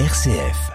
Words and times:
RCF. 0.00 0.72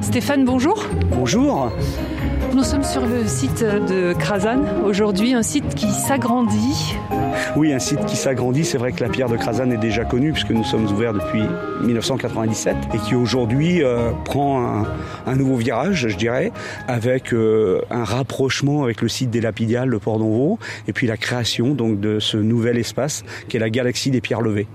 Stéphane, 0.00 0.44
bonjour. 0.44 0.84
Bonjour. 1.10 1.72
Nous 2.54 2.62
sommes 2.62 2.84
sur 2.84 3.04
le 3.04 3.26
site 3.26 3.64
de 3.64 4.12
Krasan. 4.12 4.84
Aujourd'hui, 4.84 5.34
un 5.34 5.42
site 5.42 5.74
qui 5.74 5.90
s'agrandit. 5.90 6.94
Oui, 7.56 7.72
un 7.72 7.80
site 7.80 8.04
qui 8.06 8.16
s'agrandit. 8.16 8.64
C'est 8.64 8.78
vrai 8.78 8.92
que 8.92 9.02
la 9.02 9.10
pierre 9.10 9.28
de 9.28 9.36
Krasan 9.36 9.72
est 9.72 9.76
déjà 9.76 10.04
connue 10.04 10.32
puisque 10.32 10.50
nous 10.50 10.62
sommes 10.62 10.86
ouverts 10.86 11.12
depuis 11.12 11.42
1997 11.82 12.76
et 12.94 12.98
qui 12.98 13.16
aujourd'hui 13.16 13.82
euh, 13.82 14.12
prend 14.24 14.84
un, 15.26 15.36
nouveau 15.36 15.56
virage, 15.56 16.06
je 16.08 16.16
dirais, 16.16 16.52
avec 16.86 17.32
euh, 17.32 17.80
un 17.90 18.04
rapprochement 18.04 18.84
avec 18.84 19.02
le 19.02 19.08
site 19.08 19.30
des 19.30 19.40
Lapidiales, 19.40 19.88
le 19.88 19.98
Port 19.98 20.18
d'Envaux, 20.18 20.58
et 20.86 20.92
puis 20.92 21.08
la 21.08 21.16
création 21.16 21.74
donc 21.74 21.98
de 21.98 22.20
ce 22.20 22.36
nouvel 22.36 22.78
espace 22.78 23.24
qui 23.48 23.56
est 23.56 23.60
la 23.60 23.70
galaxie 23.70 24.10
des 24.10 24.20
pierres 24.20 24.42
levées 24.42 24.68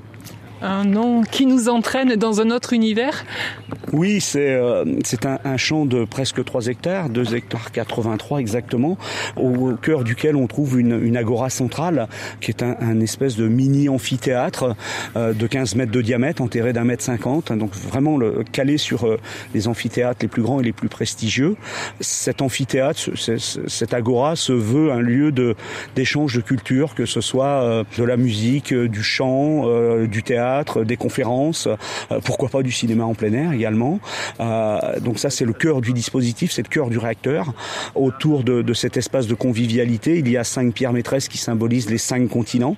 un 0.66 0.84
nom 0.84 1.22
qui 1.22 1.46
nous 1.46 1.70
entraîne 1.70 2.16
dans 2.16 2.42
un 2.42 2.50
autre 2.50 2.74
univers 2.74 3.24
Oui, 3.94 4.20
c'est 4.20 4.54
euh, 4.54 4.84
un, 5.44 5.58
champ 5.58 5.86
de 5.86 6.06
presque 6.06 6.44
3 6.44 6.68
hectares, 6.68 7.10
2 7.10 7.36
hectares 7.36 7.72
83 7.72 8.40
exactement, 8.40 8.98
au 9.38 9.74
cœur 9.74 10.04
duquel 10.04 10.36
on 10.36 10.48
trouve 10.48 10.80
une, 10.80 11.16
agora 11.16 11.50
centrale 11.50 12.08
qui 12.42 12.52
est 12.52 12.64
un, 12.64 13.00
espèce 13.00 13.36
de 13.36 13.48
mini 13.48 13.90
amphithéâtre 13.90 14.76
euh, 15.16 15.34
de 15.34 15.48
15 15.48 15.76
mètres 15.76 15.92
de 15.92 16.02
diamètre, 16.02 16.42
enterré 16.42 16.74
d'un 16.74 16.84
mètre 16.84 17.04
50, 17.04 17.54
donc 17.54 17.74
vraiment 17.74 18.18
le, 18.18 18.44
calé 18.52 18.78
sur 18.78 19.06
euh, 19.06 19.20
les 19.54 19.68
amphithéâtres 19.68 20.20
les 20.24 20.28
plus 20.28 20.42
grands 20.42 20.60
et 20.60 20.64
les 20.64 20.74
plus 20.74 20.90
prestigieux. 20.90 21.56
Cet 22.00 22.42
amphithéâtre, 22.42 23.12
cette 23.16 23.94
agora 23.94 24.36
se 24.36 24.54
veut 24.54 24.92
un 24.92 25.02
lieu 25.02 25.32
d'échange 25.96 26.36
de, 26.36 26.42
de 26.42 26.46
culture, 26.46 26.96
que 26.96 27.06
ce 27.06 27.22
soit 27.22 27.84
de 27.98 28.04
la 28.04 28.18
musique, 28.18 28.74
du 28.74 29.04
chant, 29.04 29.66
du 30.06 30.24
théâtre, 30.24 30.55
des 30.64 30.98
conférences, 30.98 31.68
euh, 31.68 32.20
pourquoi 32.24 32.50
pas 32.50 32.64
du 32.64 32.72
cinéma 32.72 33.04
en 33.06 33.14
plein 33.14 33.34
air 33.34 33.54
également. 33.54 34.00
Euh, 34.40 35.00
donc 35.00 35.20
ça 35.20 35.30
c'est 35.30 35.46
le 35.46 35.54
cœur 35.54 35.82
du 35.82 35.94
dispositif, 35.94 36.52
c'est 36.52 36.64
le 36.64 36.70
cœur 36.70 36.90
du 36.90 36.98
réacteur. 36.98 37.54
Autour 37.96 38.44
de, 38.44 38.74
cet 38.74 38.98
espace 38.98 39.28
de 39.28 39.36
convivialité, 39.36 40.20
il 40.20 40.30
y 40.30 40.38
a 40.38 40.44
cinq 40.44 40.74
pierres 40.74 40.94
maîtresses 40.94 41.28
qui 41.28 41.38
symbolisent 41.38 41.90
les 41.90 41.98
cinq 41.98 42.28
continents. 42.28 42.76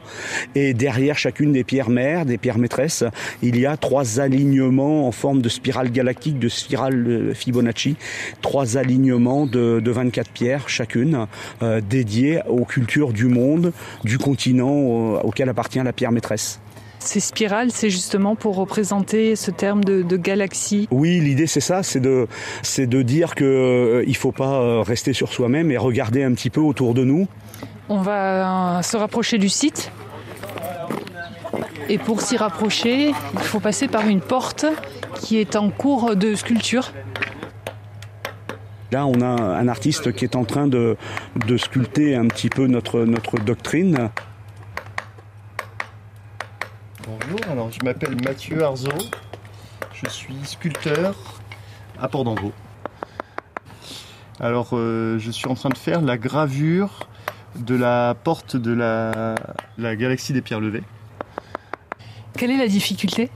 Et 0.56 0.74
derrière 0.74 1.18
chacune 1.18 1.54
des 1.54 1.64
pierres 1.64 1.90
mères, 1.90 2.26
des 2.26 2.38
pierres 2.38 2.58
maîtresses, 2.58 3.04
il 3.42 3.58
y 3.58 3.66
a 3.66 3.78
trois 3.78 4.20
alignements 4.20 5.08
en 5.08 5.12
forme 5.12 5.42
de 5.42 5.50
spirale 5.50 5.92
galactique, 5.92 6.40
de 6.40 6.50
spirale 6.50 7.32
Fibonacci, 7.34 7.96
trois 8.42 8.78
alignements 8.78 9.46
de, 9.46 9.80
de 9.80 9.92
24 9.92 10.30
pierres 10.32 10.70
chacune, 10.70 11.26
euh, 11.62 11.82
dédiées 11.82 12.42
aux 12.48 12.66
cultures 12.66 13.14
du 13.14 13.26
monde, 13.26 13.74
du 14.04 14.18
continent 14.18 15.20
auquel 15.22 15.50
appartient 15.50 15.80
la 15.80 15.94
pierre 15.94 16.12
maîtresse. 16.12 16.60
Ces 17.08 17.22
spirales, 17.22 17.72
c'est 17.72 17.90
justement 17.90 18.36
pour 18.36 18.58
représenter 18.58 19.38
ce 19.38 19.50
terme 19.50 19.82
de, 19.82 20.02
de 20.02 20.18
galaxie. 20.18 20.90
Oui, 20.92 21.22
l'idée 21.22 21.48
c'est 21.48 21.62
ça, 21.62 21.82
c'est 21.82 22.02
de, 22.02 22.28
c'est 22.64 22.86
de 22.86 23.02
dire 23.02 23.34
que 23.34 23.46
euh, 23.46 24.04
il 24.06 24.18
faut 24.18 24.34
pas 24.34 24.84
rester 24.84 25.14
sur 25.14 25.32
soi-même 25.32 25.72
et 25.72 25.78
regarder 25.78 26.22
un 26.24 26.34
petit 26.34 26.50
peu 26.50 26.60
autour 26.60 26.94
de 26.94 27.06
nous. 27.06 27.30
On 27.88 28.02
va 28.02 28.82
se 28.84 28.98
rapprocher 28.98 29.38
du 29.38 29.48
site. 29.48 29.90
Et 31.88 31.98
pour 31.98 32.20
s'y 32.20 32.36
rapprocher, 32.36 33.14
il 33.34 33.40
faut 33.40 33.62
passer 33.62 33.88
par 33.88 34.06
une 34.06 34.20
porte 34.20 34.66
qui 35.22 35.38
est 35.38 35.56
en 35.56 35.70
cours 35.70 36.18
de 36.18 36.36
sculpture. 36.36 36.92
Là, 38.92 39.06
on 39.06 39.22
a 39.22 39.28
un 39.28 39.70
artiste 39.70 40.12
qui 40.12 40.26
est 40.26 40.36
en 40.36 40.44
train 40.44 40.68
de, 40.68 40.98
de 41.46 41.56
sculpter 41.56 42.16
un 42.16 42.28
petit 42.28 42.50
peu 42.50 42.68
notre, 42.68 43.06
notre 43.06 43.40
doctrine. 43.40 44.10
Bonjour, 47.08 47.40
alors 47.68 47.78
je 47.78 47.84
m'appelle 47.84 48.16
Mathieu 48.24 48.64
Arzo, 48.64 48.92
je 49.94 50.10
suis 50.10 50.38
sculpteur 50.46 51.16
à 52.00 52.08
Port 52.08 52.24
d'Envaux. 52.24 52.54
Alors 54.40 54.70
euh, 54.72 55.20
je 55.20 55.30
suis 55.32 55.50
en 55.50 55.56
train 55.56 55.68
de 55.68 55.78
faire 55.78 56.00
la 56.00 56.18
gravure 56.18 57.10
de 57.58 57.76
la 57.76 58.16
porte 58.24 58.56
de 58.56 58.72
la, 58.72 59.36
la 59.78 59.98
galaxie 59.98 60.32
des 60.32 60.42
pierres 60.42 60.62
levées. 60.62 60.84
Quelle 62.38 62.52
est 62.52 62.58
la 62.58 62.70
difficulté? 62.70 63.30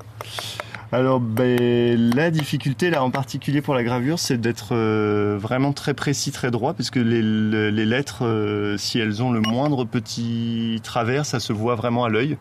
Alors 0.94 1.20
ben, 1.20 2.14
la 2.16 2.32
difficulté 2.32 2.90
là 2.90 3.04
en 3.04 3.12
particulier 3.12 3.62
pour 3.62 3.76
la 3.76 3.84
gravure 3.84 4.18
c'est 4.18 4.38
d'être 4.38 4.70
euh, 4.74 5.38
vraiment 5.38 5.74
très 5.74 5.94
précis, 5.94 6.32
très 6.32 6.52
droit 6.52 6.74
puisque 6.74 6.96
les, 6.96 7.22
les, 7.22 7.70
les 7.70 7.86
lettres 7.86 8.26
euh, 8.26 8.78
si 8.78 8.98
elles 8.98 9.22
ont 9.22 9.34
le 9.34 9.42
moindre 9.42 9.84
petit 9.84 10.80
travers 10.86 11.26
ça 11.26 11.42
se 11.42 11.52
voit 11.52 11.76
vraiment 11.76 12.06
à 12.06 12.10
l'œil 12.10 12.38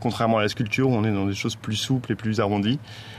contrairement 0.00 0.38
à 0.38 0.42
la 0.42 0.48
sculpture 0.48 0.88
on 0.88 1.04
est 1.04 1.12
dans 1.12 1.26
des 1.26 1.34
choses 1.34 1.56
plus 1.56 1.76
souples 1.76 2.12
et 2.12 2.14
plus 2.14 2.40
arrondies. 2.40 2.78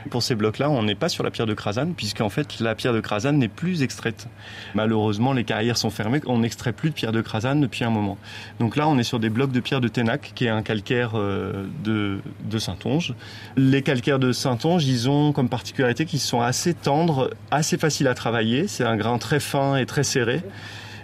Pour 0.09 0.24
ces 0.24 0.36
blocs-là, 0.36 0.69
on 0.69 0.84
n'est 0.84 0.96
pas 0.96 1.09
sur 1.09 1.24
la 1.24 1.31
pierre 1.31 1.47
de 1.47 1.53
Krasan, 1.53 1.94
puisqu'en 1.96 2.30
fait, 2.30 2.59
la 2.59 2.75
pierre 2.75 2.94
de 2.94 3.00
Krasan 3.00 3.34
n'est 3.34 3.47
plus 3.47 3.84
extraite. 3.84 4.28
Malheureusement, 4.74 5.34
les 5.34 5.44
carrières 5.44 5.78
sont 5.78 5.90
fermées, 5.90 6.22
on 6.25 6.40
n'extrait 6.40 6.74
plus 6.74 6.90
de 6.90 6.96
pierre 6.96 7.12
de 7.12 7.22
Krasan 7.22 7.56
depuis 7.56 7.84
un 7.84 7.90
moment. 7.90 8.18
Donc 8.59 8.75
là, 8.75 8.88
on 8.88 8.97
est 8.97 9.03
sur 9.03 9.20
des 9.20 9.30
blocs 9.30 9.52
de 9.52 9.59
pierre 9.59 9.81
de 9.81 9.88
Ténac, 9.88 10.31
qui 10.36 10.46
est 10.46 10.50
un 10.50 10.64
calcaire 10.64 11.14
de, 11.14 12.20
de 12.44 12.58
Saintonge. 12.58 13.14
Les 13.56 13.81
calcaires 13.81 14.20
de 14.20 14.31
Saintonge, 14.31 14.86
ils 14.86 15.09
ont 15.09 15.31
comme 15.34 15.50
particularité 15.50 16.06
qu'ils 16.06 16.20
sont 16.20 16.41
assez 16.41 16.74
tendres, 16.74 17.30
assez 17.52 17.78
faciles 17.78 18.08
à 18.08 18.14
travailler. 18.14 18.68
C'est 18.68 18.84
un 18.84 18.97
grain 18.97 19.18
très 19.18 19.40
fin 19.40 19.75
et 19.75 19.86
très 19.86 20.03
serré 20.03 20.41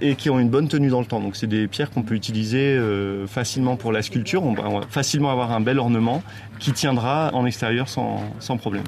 et 0.02 0.16
qui 0.16 0.30
ont 0.30 0.40
une 0.40 0.50
bonne 0.50 0.68
tenue 0.68 0.90
dans 0.90 1.00
le 1.00 1.06
temps. 1.06 1.19
Donc 1.19 1.35
c'est 1.35 1.47
des 1.47 1.68
pierres 1.68 1.91
qu'on 1.91 2.03
peut 2.03 2.16
utiliser 2.16 2.75
euh, 2.75 3.28
facilement 3.28 3.75
pour 3.75 3.91
la 3.91 4.02
sculpture. 4.02 4.44
On 4.44 4.53
va 4.53 4.81
facilement 4.90 5.31
avoir 5.31 5.52
un 5.52 5.62
bel 5.62 5.80
ornement 5.80 6.24
qui 6.59 6.72
tiendra 6.72 7.31
en 7.34 7.46
extérieur 7.46 7.90
sans, 7.90 8.22
sans 8.40 8.58
problème. 8.58 8.84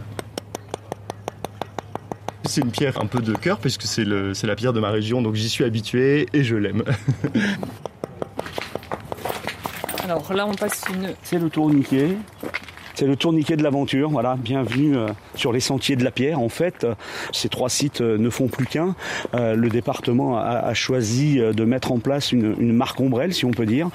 C'est 2.45 2.61
une 2.61 2.71
pierre 2.71 2.99
un 2.99 3.05
peu 3.05 3.19
de 3.19 3.33
cœur 3.33 3.59
puisque 3.59 3.83
c'est 3.83 4.05
la 4.05 4.55
pierre 4.55 4.73
de 4.73 4.79
ma 4.79 4.89
région, 4.89 5.21
donc 5.21 5.35
j'y 5.35 5.49
suis 5.49 5.63
habitué 5.63 6.27
et 6.33 6.43
je 6.43 6.55
l'aime. 6.55 6.83
Alors 10.03 10.33
là, 10.33 10.47
on 10.47 10.55
passe 10.55 10.85
une. 10.91 11.13
C'est 11.21 11.37
le 11.37 11.51
tourniquet. 11.51 12.17
C'est 12.99 13.07
le 13.07 13.15
tourniquet 13.15 13.55
de 13.55 13.63
l'aventure, 13.63 14.09
voilà, 14.09 14.35
bienvenue 14.37 14.97
euh, 14.97 15.07
sur 15.33 15.53
les 15.53 15.61
sentiers 15.61 15.95
de 15.95 16.03
la 16.03 16.11
pierre. 16.11 16.41
En 16.41 16.49
fait, 16.49 16.83
euh, 16.83 16.95
ces 17.31 17.47
trois 17.47 17.69
sites 17.69 18.01
euh, 18.01 18.17
ne 18.17 18.29
font 18.29 18.49
plus 18.49 18.65
qu'un. 18.65 18.93
Le 19.33 19.69
département 19.69 20.37
a, 20.37 20.73
choisi 20.73 21.37
de 21.39 21.63
mettre 21.63 21.93
en 21.93 21.99
place 21.99 22.33
une, 22.33 22.73
marque 22.73 22.99
ombrelle, 22.99 23.33
si 23.33 23.45
on 23.45 23.51
peut 23.51 23.65
dire, 23.65 23.89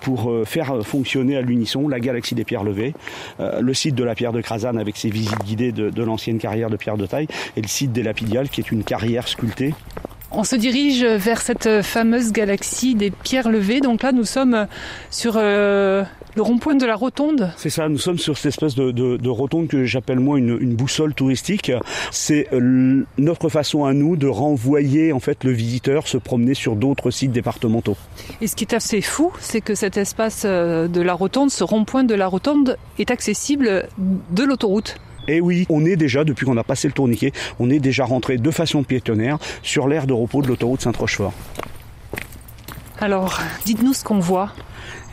pour 0.00 0.32
faire 0.46 0.82
fonctionner 0.82 1.36
à 1.36 1.42
l'unisson 1.42 1.88
la 1.88 2.00
galaxie 2.00 2.34
des 2.34 2.44
pierres 2.44 2.64
levées, 2.64 2.94
le 3.38 3.74
site 3.74 3.94
de 3.94 4.04
la 4.04 4.14
pierre 4.14 4.32
de 4.32 4.40
Krasan 4.40 4.76
avec 4.76 4.96
ses 4.96 5.10
visites 5.10 5.44
guidées 5.44 5.72
de, 5.72 6.02
l'ancienne 6.02 6.38
carrière 6.38 6.70
de 6.70 6.76
pierre 6.76 6.96
de 6.96 7.06
taille, 7.06 7.26
et 7.56 7.60
le 7.60 7.68
site 7.68 7.92
des 7.92 8.02
Lapidiales 8.02 8.48
qui 8.48 8.60
est 8.60 8.70
une 8.70 8.84
carrière 8.84 9.28
sculptée. 9.28 9.74
On 10.30 10.44
se 10.44 10.56
dirige 10.56 11.04
vers 11.04 11.40
cette 11.40 11.82
fameuse 11.82 12.32
galaxie 12.32 12.94
des 12.94 13.10
pierres 13.10 13.50
levées. 13.50 13.80
Donc 13.80 14.02
là, 14.02 14.12
nous 14.12 14.24
sommes 14.24 14.66
sur 15.10 15.38
le 16.38 16.42
rond-point 16.42 16.76
de 16.76 16.86
la 16.86 16.94
rotonde. 16.94 17.50
C'est 17.56 17.68
ça, 17.68 17.88
nous 17.88 17.98
sommes 17.98 18.16
sur 18.16 18.38
cette 18.38 18.46
espèce 18.46 18.76
de, 18.76 18.92
de, 18.92 19.16
de 19.16 19.28
rotonde 19.28 19.66
que 19.66 19.84
j'appelle 19.84 20.20
moi 20.20 20.38
une, 20.38 20.56
une, 20.60 20.76
boussole 20.76 21.12
touristique. 21.12 21.72
C'est 22.12 22.46
euh, 22.52 23.04
notre 23.18 23.48
façon 23.48 23.84
à 23.84 23.92
nous 23.92 24.16
de 24.16 24.28
renvoyer 24.28 25.12
en 25.12 25.18
fait 25.18 25.42
le 25.42 25.50
visiteur 25.50 26.06
se 26.06 26.16
promener 26.16 26.54
sur 26.54 26.76
d'autres 26.76 27.10
sites 27.10 27.32
départementaux. 27.32 27.96
Et 28.40 28.46
ce 28.46 28.54
qui 28.54 28.62
est 28.62 28.72
assez 28.72 29.00
fou, 29.00 29.32
c'est 29.40 29.60
que 29.60 29.74
cet 29.74 29.96
espace 29.96 30.42
euh, 30.44 30.86
de 30.86 31.00
la 31.00 31.14
rotonde, 31.14 31.50
ce 31.50 31.64
rond-point 31.64 32.04
de 32.04 32.14
la 32.14 32.28
rotonde, 32.28 32.76
est 33.00 33.10
accessible 33.10 33.88
de 33.98 34.44
l'autoroute. 34.44 34.94
Et 35.26 35.38
Eh 35.38 35.40
oui, 35.40 35.66
on 35.68 35.84
est 35.84 35.96
déjà, 35.96 36.22
depuis 36.22 36.46
qu'on 36.46 36.56
a 36.56 36.62
passé 36.62 36.86
le 36.86 36.94
tourniquet, 36.94 37.32
on 37.58 37.68
est 37.68 37.80
déjà 37.80 38.04
rentré 38.04 38.38
de 38.38 38.50
façon 38.52 38.84
piétonnaire 38.84 39.38
sur 39.64 39.88
l'aire 39.88 40.06
de 40.06 40.12
repos 40.12 40.40
de 40.40 40.46
l'autoroute 40.46 40.82
Saint-Rochefort. 40.82 41.32
Alors, 43.00 43.40
dites-nous 43.64 43.92
ce 43.92 44.04
qu'on 44.04 44.20
voit. 44.20 44.52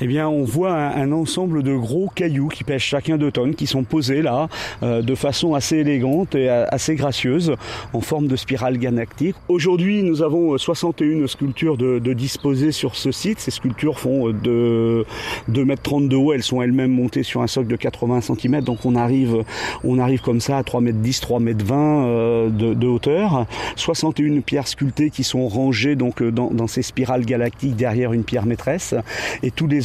Eh 0.01 0.07
bien, 0.07 0.27
on 0.27 0.43
voit 0.43 0.73
un, 0.73 1.13
ensemble 1.13 1.63
de 1.63 1.73
gros 1.73 2.09
cailloux 2.13 2.49
qui 2.49 2.65
pèsent 2.65 2.81
chacun 2.81 3.17
deux 3.17 3.31
tonnes, 3.31 3.55
qui 3.55 3.65
sont 3.65 3.83
posés 3.83 4.21
là 4.21 4.49
euh, 4.83 5.01
de 5.01 5.15
façon 5.15 5.53
assez 5.53 5.77
élégante 5.77 6.35
et 6.35 6.49
assez 6.49 6.95
gracieuse, 6.95 7.55
en 7.93 8.01
forme 8.01 8.27
de 8.27 8.35
spirale 8.35 8.77
galactique. 8.77 9.35
Aujourd'hui, 9.47 10.03
nous 10.03 10.21
avons 10.21 10.57
61 10.57 11.27
sculptures 11.27 11.77
de, 11.77 11.99
de, 11.99 12.11
disposées 12.11 12.73
sur 12.73 12.95
ce 12.95 13.13
site. 13.13 13.39
Ces 13.39 13.51
sculptures 13.51 13.97
font 13.97 14.31
de 14.31 15.05
2 15.47 15.65
mètres 15.65 15.83
30 15.83 16.09
de 16.09 16.15
haut. 16.17 16.33
Elles 16.33 16.43
sont 16.43 16.61
elles-mêmes 16.61 16.91
montées 16.91 17.23
sur 17.23 17.41
un 17.41 17.47
socle 17.47 17.67
de 17.67 17.77
80 17.77 18.19
cm. 18.21 18.61
Donc, 18.61 18.85
on 18.85 18.95
arrive, 18.95 19.45
on 19.85 19.97
arrive 19.99 20.19
comme 20.19 20.41
ça 20.41 20.57
à 20.57 20.63
3 20.63 20.81
mètres 20.81 20.99
10, 20.99 21.21
3 21.21 21.39
mètres 21.39 21.65
20 21.65 22.05
euh, 22.05 22.49
de, 22.49 22.73
de, 22.73 22.87
hauteur. 22.87 23.45
61 23.77 24.41
pierres 24.41 24.67
sculptées 24.67 25.09
qui 25.09 25.23
sont 25.23 25.47
rangées 25.47 25.95
donc 25.95 26.21
dans, 26.21 26.51
dans 26.51 26.67
ces 26.67 26.81
spirales 26.81 27.25
galactiques 27.25 27.77
derrière 27.77 28.11
une 28.11 28.25
pierre 28.25 28.45
maîtresse. 28.45 28.93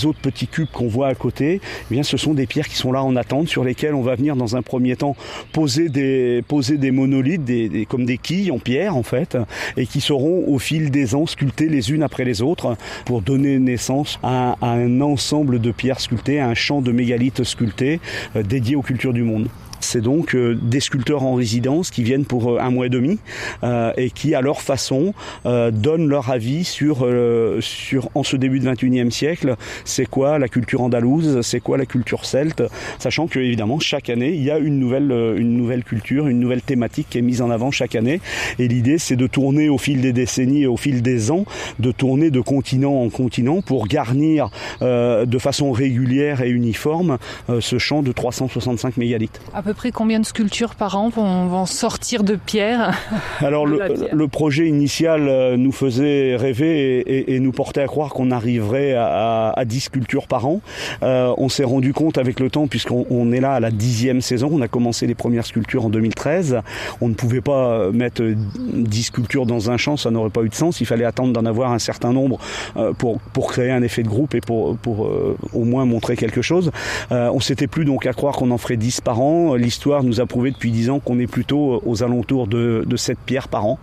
Autres 0.07 0.21
petits 0.21 0.47
cubes 0.47 0.69
qu'on 0.73 0.89
voit 0.89 1.09
à 1.09 1.15
côté, 1.15 1.61
eh 1.91 1.95
bien, 1.95 2.03
ce 2.03 2.17
sont 2.17 2.35
des 2.35 2.47
pierres 2.47 2.69
qui 2.69 2.77
sont 2.77 2.93
là 2.93 3.03
en 3.03 3.17
attente, 3.17 3.49
sur 3.49 3.65
lesquelles 3.65 3.95
on 3.95 4.03
va 4.03 4.15
venir 4.15 4.37
dans 4.37 4.57
un 4.57 4.63
premier 4.63 4.97
temps 4.97 5.17
poser 5.53 5.89
des, 5.89 6.91
monolithes, 6.91 7.89
comme 7.89 8.05
des 8.05 8.19
quilles 8.19 8.53
en 8.53 8.59
pierre 8.59 8.97
en 8.97 9.03
fait, 9.03 9.37
et 9.77 9.87
qui 9.87 10.01
seront 10.01 10.45
au 10.49 10.59
fil 10.59 10.91
des 10.91 11.15
ans 11.15 11.27
sculptées 11.27 11.69
les 11.69 11.93
unes 11.93 12.03
après 12.03 12.25
les 12.25 12.43
autres 12.43 12.77
pour 13.05 13.23
donner 13.23 13.59
naissance 13.59 14.19
à, 14.23 14.57
à 14.61 14.71
un 14.71 15.01
ensemble 15.01 15.61
de 15.61 15.71
pierres 15.71 16.01
sculptées, 16.01 16.41
à 16.41 16.49
un 16.49 16.55
champ 16.55 16.81
de 16.81 16.93
mégalithes 16.93 17.45
sculptés 17.45 18.01
euh, 18.37 18.43
dédié 18.43 18.77
aux 18.77 18.83
cultures 18.83 19.13
du 19.13 19.23
monde. 19.23 19.49
C'est 19.81 20.01
donc 20.01 20.35
euh, 20.35 20.57
des 20.61 20.81
sculpteurs 20.81 21.23
en 21.23 21.35
résidence 21.35 21.91
qui 21.91 22.03
viennent 22.03 22.25
pour 22.25 22.53
euh, 22.53 22.61
un 22.61 22.71
mois 22.71 22.87
et 22.87 22.91
demi 22.91 23.19
euh, 23.65 23.93
et 23.97 24.11
qui, 24.11 24.35
à 24.35 24.41
leur 24.41 24.61
façon, 24.61 25.15
donnent 25.45 26.09
leur 26.09 26.31
avis 26.31 26.65
sur, 26.65 27.07
sur 27.61 28.11
en 28.15 28.23
ce 28.23 28.37
début 28.37 28.61
du 28.61 28.67
21e 28.67 29.11
siècle, 29.11 29.57
c'est 29.85 30.07
quoi 30.07 30.39
la 30.39 30.49
culture 30.49 30.83
andalouse, 30.83 31.41
c'est 31.43 31.61
quoi 31.61 31.79
la 31.79 31.87
culture 31.87 32.25
celte, 32.25 32.63
sachant 32.99 33.27
que 33.27 33.39
évidemment 33.39 33.79
chaque 33.79 34.11
année 34.11 34.31
il 34.31 34.43
y 34.43 34.51
a 34.51 34.59
une 34.59 34.79
nouvelle, 34.79 35.11
une 35.37 35.57
nouvelle 35.57 35.83
culture, 35.83 36.29
une 36.29 36.41
nouvelle 36.41 36.63
thématique 36.63 37.09
qui 37.11 37.19
est 37.19 37.23
mise 37.23 37.43
en 37.43 37.51
avant 37.51 37.71
chaque 37.71 37.95
année. 37.95 38.21
Et 38.59 38.69
l'idée, 38.69 38.99
c'est 38.99 39.17
de 39.17 39.27
tourner 39.27 39.69
au 39.69 39.79
fil 39.79 40.01
des 40.01 40.13
décennies 40.13 40.63
et 40.63 40.67
au 40.67 40.77
fil 40.77 41.03
des 41.03 41.31
ans, 41.31 41.45
de 41.79 41.93
tourner 41.93 42.31
de 42.31 42.41
continent 42.41 43.03
en 43.03 43.09
continent 43.09 43.63
pour 43.63 43.87
garnir 43.87 44.51
de 44.81 45.39
façon 45.39 45.73
régulière 45.73 46.43
et 46.43 46.51
uniforme 46.51 47.19
ce 47.61 47.79
champ 47.79 48.03
de 48.03 48.13
365 48.13 48.97
mégalithes 48.97 49.41
peu 49.70 49.70
près 49.73 49.91
combien 49.91 50.21
de 50.21 50.27
sculptures 50.27 50.75
par 50.75 50.97
an 50.97 51.09
vont, 51.09 51.47
vont 51.47 51.67
sortir 51.67 52.25
de 52.25 52.37
pierre 52.37 52.99
Alors 53.41 53.67
le, 53.67 53.81
le, 54.13 54.29
projet 54.29 54.69
initial 54.69 55.29
euh, 55.29 55.57
nous 55.57 55.73
faisait 55.73 56.37
rêver 56.37 57.01
et, 57.01 57.01
et, 57.01 57.35
et 57.35 57.41
nous 57.41 57.53
portait 57.53 57.83
à 57.83 57.87
croire 57.87 58.11
qu'on 58.11 58.31
arriverait 58.31 58.95
à, 58.95 59.53
à, 59.57 59.65
10 59.65 59.81
sculptures 59.81 60.27
par 60.27 60.47
an. 60.47 60.61
Euh, 61.03 61.35
on 61.39 61.49
s'est 61.49 61.65
rendu 61.65 61.93
compte 61.93 62.19
avec 62.19 62.41
le 62.41 62.51
temps, 62.51 62.67
puisqu'on 62.67 63.07
on 63.11 63.33
est 63.33 63.41
là 63.41 63.55
à 63.55 63.61
la 63.61 63.71
dixième 63.71 64.21
saison, 64.21 64.51
on 64.53 64.61
a 64.61 64.69
commencé 64.69 65.07
les 65.07 65.15
premières 65.15 65.47
sculptures 65.47 65.87
en 65.87 65.91
2013, 65.91 66.61
on 67.01 67.09
ne 67.09 67.15
pouvait 67.15 67.41
pas 67.41 67.91
mettre 67.91 68.23
10 68.25 69.03
sculptures 69.03 69.47
dans 69.47 69.71
un 69.71 69.77
champ, 69.77 69.97
ça 69.97 70.11
n'aurait 70.11 70.31
pas 70.31 70.43
eu 70.43 70.49
de 70.49 70.55
sens, 70.55 70.81
il 70.81 70.87
fallait 70.87 71.05
attendre 71.05 71.33
d'en 71.33 71.45
avoir 71.47 71.73
un 71.73 71.79
certain 71.79 72.13
nombre 72.13 72.39
euh, 72.77 72.93
pour, 72.93 73.21
pour 73.21 73.51
créer 73.51 73.71
un 73.71 73.83
effet 73.83 74.03
de 74.03 74.09
groupe 74.09 74.35
et 74.35 74.41
pour, 74.41 74.77
pour 74.77 75.07
euh, 75.07 75.37
au 75.53 75.65
moins 75.65 75.85
montrer 75.85 76.17
quelque 76.17 76.43
chose. 76.43 76.71
Euh, 77.13 77.31
on 77.33 77.41
s'était 77.41 77.67
plus 77.67 77.85
donc 77.85 78.07
à 78.07 78.13
croire 78.13 78.37
qu'on 78.37 78.51
en 78.51 78.59
ferait 78.59 78.77
10 78.77 79.01
par 79.01 79.21
an 79.21 79.55
l'histoire 79.61 80.03
nous 80.03 80.21
a 80.21 80.27
prouvé 80.27 80.51
depuis 80.51 80.71
10 80.71 80.91
ans 80.91 80.99
qu'on 81.01 81.19
est 81.19 81.27
plutôt 81.27 81.75
euh, 81.75 81.81
aux 81.85 82.03
alentours 82.03 82.47
de, 82.47 82.85
de 82.87 82.97
7 82.97 83.19
pierres 83.25 83.49
par 83.49 83.67
an. 83.67 83.79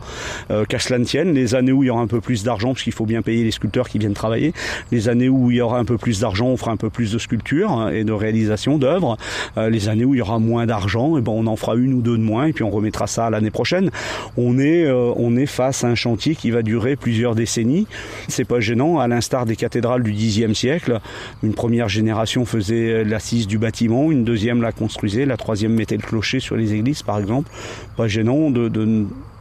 Euh, 0.52 0.66
Qu'à 0.66 0.78
tienne, 0.78 1.34
les 1.34 1.56
années 1.56 1.72
où 1.72 1.84
il 1.84 1.88
y 1.88 1.90
aura 1.90 2.02
un 2.02 2.08
peu 2.08 2.22
plus 2.22 2.44
d'argent, 2.44 2.70
parce 2.70 2.84
qu'il 2.84 2.94
faut 2.94 3.06
bien 3.06 3.22
payer 3.22 3.44
les 3.44 3.52
sculpteurs 3.52 3.90
qui 3.90 4.00
viennent 4.00 4.14
travailler, 4.14 4.54
les 4.92 5.10
années 5.10 5.30
où 5.30 5.52
il 5.52 5.58
y 5.58 5.62
aura 5.62 5.80
un 5.80 5.86
peu 5.86 5.98
plus 5.98 6.20
d'argent, 6.22 6.48
on 6.48 6.58
fera 6.58 6.72
un 6.72 6.78
peu 6.78 6.90
plus 6.90 7.12
de 7.12 7.18
sculptures 7.18 7.72
hein, 7.72 7.90
et 7.90 8.04
de 8.04 8.12
réalisation 8.12 8.78
d'œuvres. 8.78 9.18
Euh, 9.58 9.70
les 9.70 9.90
années 9.90 10.06
où 10.06 10.16
il 10.16 10.20
y 10.20 10.22
aura 10.22 10.40
moins 10.40 10.66
d'argent, 10.66 11.18
eh 11.18 11.22
ben 11.22 11.32
on 11.32 11.48
en 11.48 11.56
fera 11.56 11.76
une 11.76 11.94
ou 11.94 12.02
deux 12.02 12.18
de 12.18 12.24
moins 12.24 12.46
et 12.46 12.54
puis 12.54 12.64
on 12.64 12.70
remettra 12.70 13.08
ça 13.08 13.30
l'année 13.30 13.52
prochaine. 13.52 13.92
On 14.38 14.60
est, 14.60 14.86
euh, 14.86 15.14
on 15.16 15.36
est 15.36 15.46
face 15.46 15.84
à 15.84 15.88
un 15.88 15.96
chantier 15.96 16.36
qui 16.36 16.52
va 16.52 16.62
durer 16.62 16.96
plusieurs 16.96 17.36
décennies. 17.36 17.88
C'est 18.28 18.46
pas 18.46 18.60
gênant, 18.60 19.00
à 19.00 19.08
l'instar 19.08 19.46
des 19.46 19.56
cathédrales 19.56 20.04
du 20.04 20.14
Xe 20.14 20.54
siècle. 20.54 21.00
Une 21.44 21.54
première 21.54 21.90
génération 21.90 22.46
faisait 22.46 23.04
l'assise 23.04 23.48
du 23.48 23.58
bâtiment, 23.58 24.12
une 24.12 24.24
deuxième 24.24 24.62
la 24.62 24.72
construisait, 24.72 25.26
la 25.26 25.38
troisième 25.38 25.67
mettait 25.74 25.98
le 25.98 26.02
clocher 26.02 26.40
sur 26.40 26.56
les 26.56 26.74
églises, 26.74 27.04
par 27.04 27.20
exemple. 27.20 27.50
Pas 27.96 28.08
gênant 28.08 28.52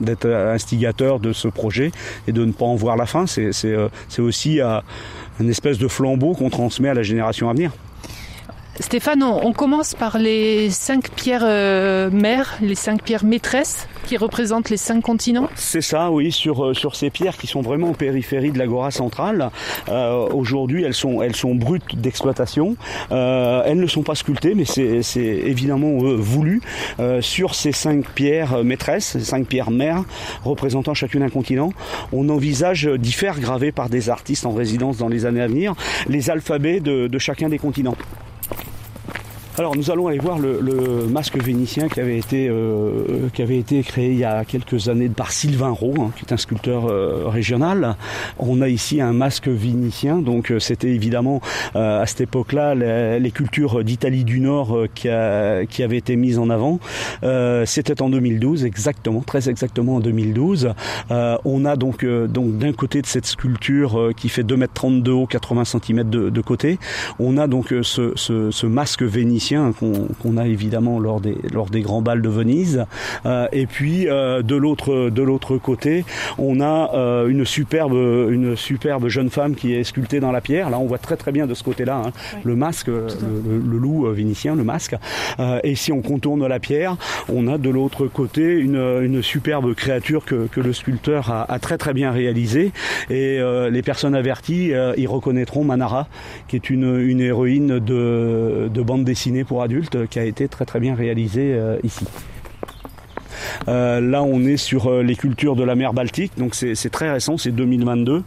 d'être 0.01 0.29
instigateur 0.29 1.21
de 1.21 1.33
ce 1.33 1.49
projet 1.49 1.93
et 2.27 2.33
de 2.33 2.45
ne 2.45 2.53
pas 2.53 2.65
en 2.65 2.77
voir 2.77 2.97
la 2.97 3.07
fin. 3.07 3.27
C'est, 3.27 3.51
euh, 3.65 3.89
aussi 4.19 4.61
euh, 4.61 4.81
un 5.41 5.49
espèce 5.49 5.79
de 5.79 5.89
flambeau 5.89 6.35
qu'on 6.35 6.51
transmet 6.51 6.89
à 6.89 6.95
la 6.95 7.03
génération 7.03 7.51
à 7.51 7.53
venir. 7.53 7.73
Stéphane, 8.79 9.23
on, 9.23 9.53
commence 9.53 9.95
par 9.95 10.19
les 10.19 10.69
cinq 10.71 11.11
pierres 11.11 11.45
euh, 11.45 12.11
mères, 12.11 12.59
les 12.61 12.75
cinq 12.75 13.03
pierres 13.03 13.25
maîtresses 13.25 13.89
qui 14.05 14.19
représentent 14.19 14.69
les 14.69 14.77
cinq 14.77 15.01
continents. 15.01 15.49
C'est 15.55 15.81
ça, 15.81 16.11
oui, 16.11 16.31
sur, 16.31 16.63
euh, 16.63 16.75
ces 16.93 17.09
pierres 17.09 17.39
qui 17.39 17.47
sont 17.47 17.63
vraiment 17.63 17.89
en 17.89 17.95
périphérie 17.95 18.53
de 18.53 18.59
l'agora 18.59 18.91
centrale. 18.91 19.51
Euh, 19.89 20.29
Aujourd'hui, 20.29 20.85
elles 20.85 20.95
sont, 20.95 21.55
brutes 21.55 21.99
d'exploitation. 21.99 22.77
Elles 23.11 23.81
ne 23.81 23.87
sont 23.87 24.03
pas 24.03 24.15
sculptées, 24.15 24.55
mais 24.55 24.65
c'est 24.65 25.19
évidemment 25.19 25.97
voulu. 26.17 26.61
Sur 27.21 27.55
ces 27.55 27.73
cinq 27.73 28.07
pierres 28.11 28.63
maîtresses, 28.63 29.19
cinq 29.19 29.47
pierres 29.47 29.71
mères 29.71 30.05
représentant 30.45 30.95
chacune 30.95 31.23
un 31.23 31.31
continent, 31.31 31.73
on 32.13 32.29
envisage 32.29 32.87
d'y 32.87 33.13
faire 33.13 33.41
graver 33.41 33.73
par 33.73 33.89
des 33.89 34.11
artistes 34.11 34.45
en 34.47 34.53
résidence 34.53 34.99
dans 34.99 35.09
les 35.09 35.25
années 35.25 35.43
à 35.43 35.49
venir 35.49 35.75
les 36.09 36.31
alphabets 36.31 36.81
de 36.81 37.19
chacun 37.19 37.49
des 37.49 37.59
continents. 37.59 37.97
Alors 39.59 39.75
nous 39.75 39.91
allons 39.91 40.07
aller 40.07 40.19
voir 40.19 40.39
le, 40.39 41.07
masque 41.09 41.43
vénitien 41.43 41.89
qui 41.89 41.99
avait 41.99 42.19
été 42.19 42.47
euh, 42.47 43.29
qui 43.33 43.41
avait 43.41 43.57
été 43.57 43.83
créé 43.83 44.11
il 44.11 44.19
y 44.19 44.25
a 44.25 44.45
quelques 44.45 44.91
années 44.91 45.09
par 45.09 45.33
Sylvain 45.33 45.71
Roux, 45.71 45.95
hein, 45.99 46.11
qui 46.15 46.27
est 46.27 46.33
un 46.35 46.37
sculpteur 46.37 46.85
euh, 46.91 47.23
régional. 47.29 47.97
On 48.39 48.61
a 48.61 48.69
ici 48.69 49.01
un 49.01 49.15
masque 49.15 49.49
vénitien, 49.49 50.19
donc 50.19 50.51
euh, 50.51 50.59
c'était 50.59 50.91
évidemment 50.91 51.41
euh, 51.75 52.03
à 52.03 52.07
cette 52.07 52.21
époque-là 52.21 52.75
les, 52.75 53.31
cultures 53.31 53.83
d'Italie 53.83 54.25
du 54.25 54.41
Nord 54.41 54.77
euh, 54.77 54.89
qui, 54.95 55.09
a, 55.09 55.65
qui 55.65 55.83
avaient 55.83 55.97
été 55.97 56.17
mises 56.17 56.39
en 56.39 56.51
avant. 56.51 56.79
C'était 57.65 58.03
en 58.03 58.11
2012, 58.11 58.67
exactement, 58.67 59.23
très 59.23 59.49
exactement 59.49 59.97
en 59.97 60.01
2012. 60.01 60.75
on 61.11 61.65
a 61.65 61.77
donc 61.77 62.05
donc 62.05 62.59
d'un 62.59 62.73
côté 62.73 63.01
de 63.01 63.07
cette 63.07 63.27
sculpture 63.27 64.11
qui 64.17 64.29
fait 64.29 64.43
2 64.43 64.57
mètres 64.57 64.75
30 64.75 65.03
de 65.03 65.11
haut, 65.13 65.27
80 65.27 65.65
cm 65.65 66.11
de, 66.11 66.41
côté, 66.41 66.79
on 67.19 67.39
a 67.39 67.47
donc 67.47 67.75
ce, 67.83 68.13
ce 68.17 68.67
masque 68.67 69.03
vénitien 69.03 69.46
qu'on 69.55 70.09
qu 70.23 70.39
a 70.39 70.47
évidemment 70.47 70.99
lors 70.99 71.21
des, 71.21 71.37
lors 71.53 71.71
des 71.71 71.81
grands 71.81 72.03
bals 72.03 72.23
de 72.23 72.29
Venise. 72.29 72.85
Euh, 73.25 73.47
et 73.53 73.67
puis 73.67 74.09
euh, 74.09 74.43
de 74.43 74.57
l'autre 74.57 75.11
de 75.11 75.23
l'autre 75.23 75.57
côté, 75.59 76.05
on 76.39 76.61
a 76.61 76.91
euh, 76.95 77.29
une 77.29 77.45
superbe 77.45 77.93
une 77.93 78.57
superbe 78.57 79.09
jeune 79.09 79.31
femme 79.31 79.55
qui 79.55 79.75
est 79.75 79.85
sculptée 79.85 80.21
dans 80.21 80.33
la 80.33 80.41
pierre. 80.41 80.71
Là, 80.71 80.79
on 80.79 80.87
voit 80.87 80.99
très 80.99 81.17
très 81.17 81.33
bien 81.33 81.47
de 81.47 81.55
ce 81.55 81.63
côté-là 81.63 82.03
hein, 82.07 82.13
oui. 82.35 82.41
le 82.45 82.57
masque, 82.57 82.89
le, 82.89 83.07
le, 83.47 83.59
le, 83.59 83.79
loup 83.79 84.07
vénitien, 84.13 84.55
le 84.55 84.65
masque. 84.65 84.97
Et 85.63 85.75
si 85.75 85.93
on 85.93 86.03
contourne 86.03 86.47
la 86.47 86.59
pierre, 86.59 86.97
on 87.29 87.47
a 87.49 87.59
de 87.59 87.71
l'autre 87.71 88.07
côté 88.07 88.43
une, 88.43 88.77
une 88.77 89.23
superbe 89.23 89.75
créature 89.75 90.25
que, 90.25 90.47
que 90.47 90.61
le 90.61 90.73
sculpteur 90.73 91.31
a, 91.31 91.51
a 91.51 91.59
très 91.59 91.79
très 91.79 91.93
bien 91.93 92.11
réalisée. 92.11 92.73
Et 93.11 93.39
les 93.71 93.83
personnes 93.83 94.15
averties 94.15 94.73
y 94.97 95.07
reconnaîtront 95.07 95.65
Manara, 95.65 96.09
qui 96.49 96.57
est 96.57 96.71
une, 96.71 96.99
une 97.01 97.21
héroïne 97.21 97.79
de, 97.79 98.69
de 98.73 98.83
bande 98.83 99.05
dessinée 99.05 99.36
pour 99.45 99.63
adultes 99.63 100.07
qui 100.09 100.19
a 100.19 100.25
été 100.25 100.49
très 100.49 100.65
très 100.65 100.81
bien 100.81 100.95
réalisé 100.95 101.55
euh, 101.55 101.79
ici. 101.83 102.07
Euh, 103.69 104.01
là, 104.01 104.23
on 104.23 104.41
est 104.41 104.57
sur 104.57 104.87
euh, 104.87 105.03
les 105.03 105.17
cultures 105.17 105.57
de 105.57 105.65
la 105.65 105.75
mer 105.75 105.93
Baltique, 105.93 106.33
donc 106.37 106.55
c'est 106.55 106.91
très 106.91 107.11
récent, 107.11 107.37
c'est 107.39 107.51
2022. 107.51 108.23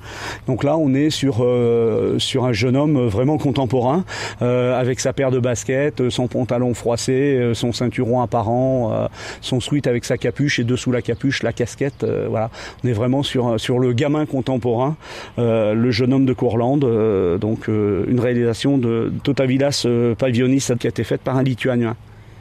Donc 0.48 0.64
là, 0.64 0.78
on 0.78 0.94
est 0.94 1.10
sur 1.10 1.38
euh, 1.42 2.20
sur 2.20 2.46
un 2.46 2.54
jeune 2.54 2.76
homme 2.76 3.08
vraiment 3.08 3.38
contemporain, 3.38 4.04
avec 4.42 5.00
sa 5.00 5.14
paire 5.14 5.32
de 5.32 5.40
baskets, 5.40 6.10
son 6.10 6.28
pantalon 6.28 6.74
froissé, 6.74 7.52
son 7.54 7.72
ceinturon 7.72 8.22
apparent, 8.22 9.10
son 9.42 9.60
sweat 9.60 9.88
avec 9.88 10.06
sa 10.06 10.18
capuche 10.18 10.60
et 10.60 10.64
dessous 10.64 10.92
la 10.92 11.02
capuche 11.02 11.44
la 11.44 11.54
casquette. 11.54 12.06
Voilà, 12.30 12.50
on 12.84 12.88
est 12.88 12.94
vraiment 12.94 13.24
sur 13.24 13.60
sur 13.60 13.80
le 13.80 13.94
gamin 13.94 14.26
contemporain, 14.26 14.96
le 15.38 15.92
jeune 15.92 16.14
homme 16.14 16.26
de 16.26 16.34
Courlande. 16.34 17.40
donc 17.40 17.68
une 17.68 18.20
réalisation 18.20 18.78
de 18.78 19.12
Totavilas 19.24 19.86
Pavionis 20.18 20.68
qui 20.80 20.88
a 20.88 20.90
été 20.90 21.04
faite 21.04 21.22
par 21.22 21.38
un 21.38 21.44
Lituanien. 21.44 21.96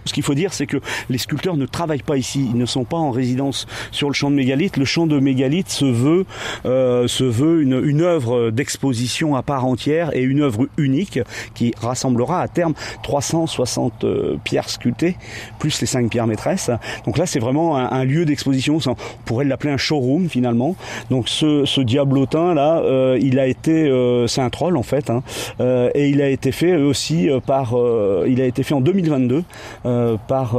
Ce 0.04 0.12
qu'il 0.12 0.22
faut 0.22 0.34
dire, 0.34 0.52
c'est 0.54 0.66
que 0.66 0.78
les 1.10 1.18
sculpteurs 1.18 1.56
ne 1.56 1.66
travaillent 1.66 2.02
pas 2.02 2.16
ici, 2.16 2.48
ils 2.50 2.58
ne 2.58 2.66
sont 2.66 2.84
pas 2.84 2.96
en 2.96 3.10
résidence 3.10 3.66
sur 3.90 4.08
le 4.08 4.14
champ 4.14 4.30
de 4.30 4.36
mégalithe. 4.36 4.76
Le 4.76 4.84
champ 4.84 5.06
de 5.06 5.18
mégalithe 5.20 5.68
se 5.68 5.84
veut, 5.84 6.24
euh, 6.64 7.06
se 7.06 7.24
veut 7.24 7.62
une, 7.62 7.80
une 7.84 8.00
œuvre 8.00 8.50
d'exposition 8.50 9.36
à 9.36 9.42
part 9.42 9.66
entière 9.66 10.16
et 10.16 10.22
une 10.22 10.40
œuvre 10.40 10.66
unique 10.78 11.20
qui 11.54 11.74
rassemblera 11.80 12.40
à 12.40 12.48
terme 12.48 12.74
360 13.02 14.04
euh, 14.04 14.36
pierres 14.44 14.70
sculptées, 14.70 15.16
plus 15.58 15.78
les 15.80 15.86
5 15.86 16.10
pierres 16.10 16.26
maîtresses. 16.26 16.70
Donc 17.04 17.18
là, 17.18 17.26
c'est 17.26 17.40
vraiment 17.40 17.76
un, 17.76 17.90
un 17.90 18.04
lieu 18.04 18.24
d'exposition, 18.24 18.78
on 18.86 18.96
pourrait 19.26 19.44
l'appeler 19.44 19.72
un 19.72 19.76
showroom 19.76 20.28
finalement. 20.28 20.76
Donc 21.10 21.28
ce, 21.28 21.64
ce 21.64 21.80
diablotin 21.80 22.54
là, 22.54 22.80
euh, 22.80 23.18
il 23.20 23.38
a 23.38 23.46
été, 23.46 23.88
euh, 23.88 24.26
c'est 24.26 24.40
un 24.40 24.50
troll 24.50 24.76
en 24.76 24.82
fait, 24.82 25.10
hein, 25.10 25.22
et 25.94 26.08
il 26.08 26.22
a 26.22 26.28
été 26.28 26.52
fait 26.52 26.76
aussi 26.76 27.28
par, 27.46 27.74
il 28.26 28.40
a 28.40 28.46
été 28.46 28.62
fait 28.62 28.74
en 28.74 28.80
2022. 28.80 29.44
Euh, 29.86 29.97
par 30.26 30.56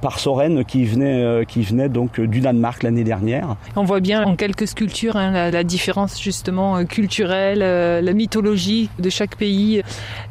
par 0.00 0.18
Soren 0.18 0.64
qui 0.64 0.84
venait 0.84 1.44
qui 1.46 1.62
venait 1.62 1.88
donc 1.88 2.20
du 2.20 2.40
Danemark 2.40 2.82
l'année 2.82 3.04
dernière. 3.04 3.56
On 3.76 3.84
voit 3.84 4.00
bien 4.00 4.24
en 4.24 4.36
quelques 4.36 4.68
sculptures 4.68 5.16
hein, 5.16 5.50
la, 5.50 5.64
différence 5.64 6.20
justement 6.20 6.84
culturelle, 6.84 7.60
la 7.60 8.12
mythologie 8.12 8.90
de 8.98 9.10
chaque 9.10 9.36
pays. 9.36 9.82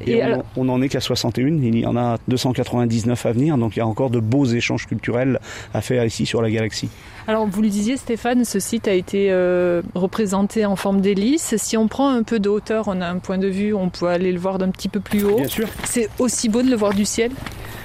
Et, 0.06 0.22
on, 0.56 0.66
n'en 0.66 0.82
est 0.82 0.90
qu'à 0.90 1.00
61, 1.00 1.48
il 1.48 1.80
y 1.80 1.86
en 1.86 1.96
a 1.96 2.18
299 2.28 3.26
à 3.26 3.32
venir, 3.32 3.58
donc 3.58 3.76
il 3.76 3.80
y 3.80 3.82
a 3.82 3.88
encore 3.88 4.10
de 4.10 4.20
beaux 4.20 4.46
échanges 4.46 4.88
culturels 4.88 5.40
à 5.74 5.82
faire 5.82 6.06
ici 6.06 6.26
sur 6.26 6.42
la 6.42 6.50
galaxie. 6.50 6.90
Alors 7.28 7.48
vous 7.48 7.62
le 7.62 7.70
disiez 7.70 7.98
Stéphane, 7.98 8.46
ce 8.46 8.60
site 8.60 8.88
a 8.88 8.94
été 8.94 9.32
euh, 9.32 9.82
représenté 9.96 10.66
en 10.66 10.76
forme 10.76 11.02
d'hélice. 11.02 11.56
Si 11.58 11.76
on 11.76 11.88
prend 11.88 12.10
un 12.10 12.24
peu 12.24 12.40
de 12.40 12.50
hauteur, 12.50 12.86
on 12.88 13.02
a 13.02 13.08
un 13.08 13.18
point 13.18 13.40
de 13.40 13.48
vue, 13.48 13.74
on 13.74 13.90
peut 13.90 14.08
aller 14.08 14.32
le 14.32 14.40
voir 14.40 14.60
d'un 14.60 14.70
petit 14.70 14.90
peu 14.90 15.00
plus 15.00 15.24
haut. 15.24 15.38
Bien 15.38 15.48
sûr. 15.48 15.68
C'est 15.86 16.10
aussi 16.20 16.50
beau 16.50 16.62
de 16.62 16.70
le 16.70 16.76
voir 16.76 16.94
du 16.94 17.06
ciel? 17.06 17.32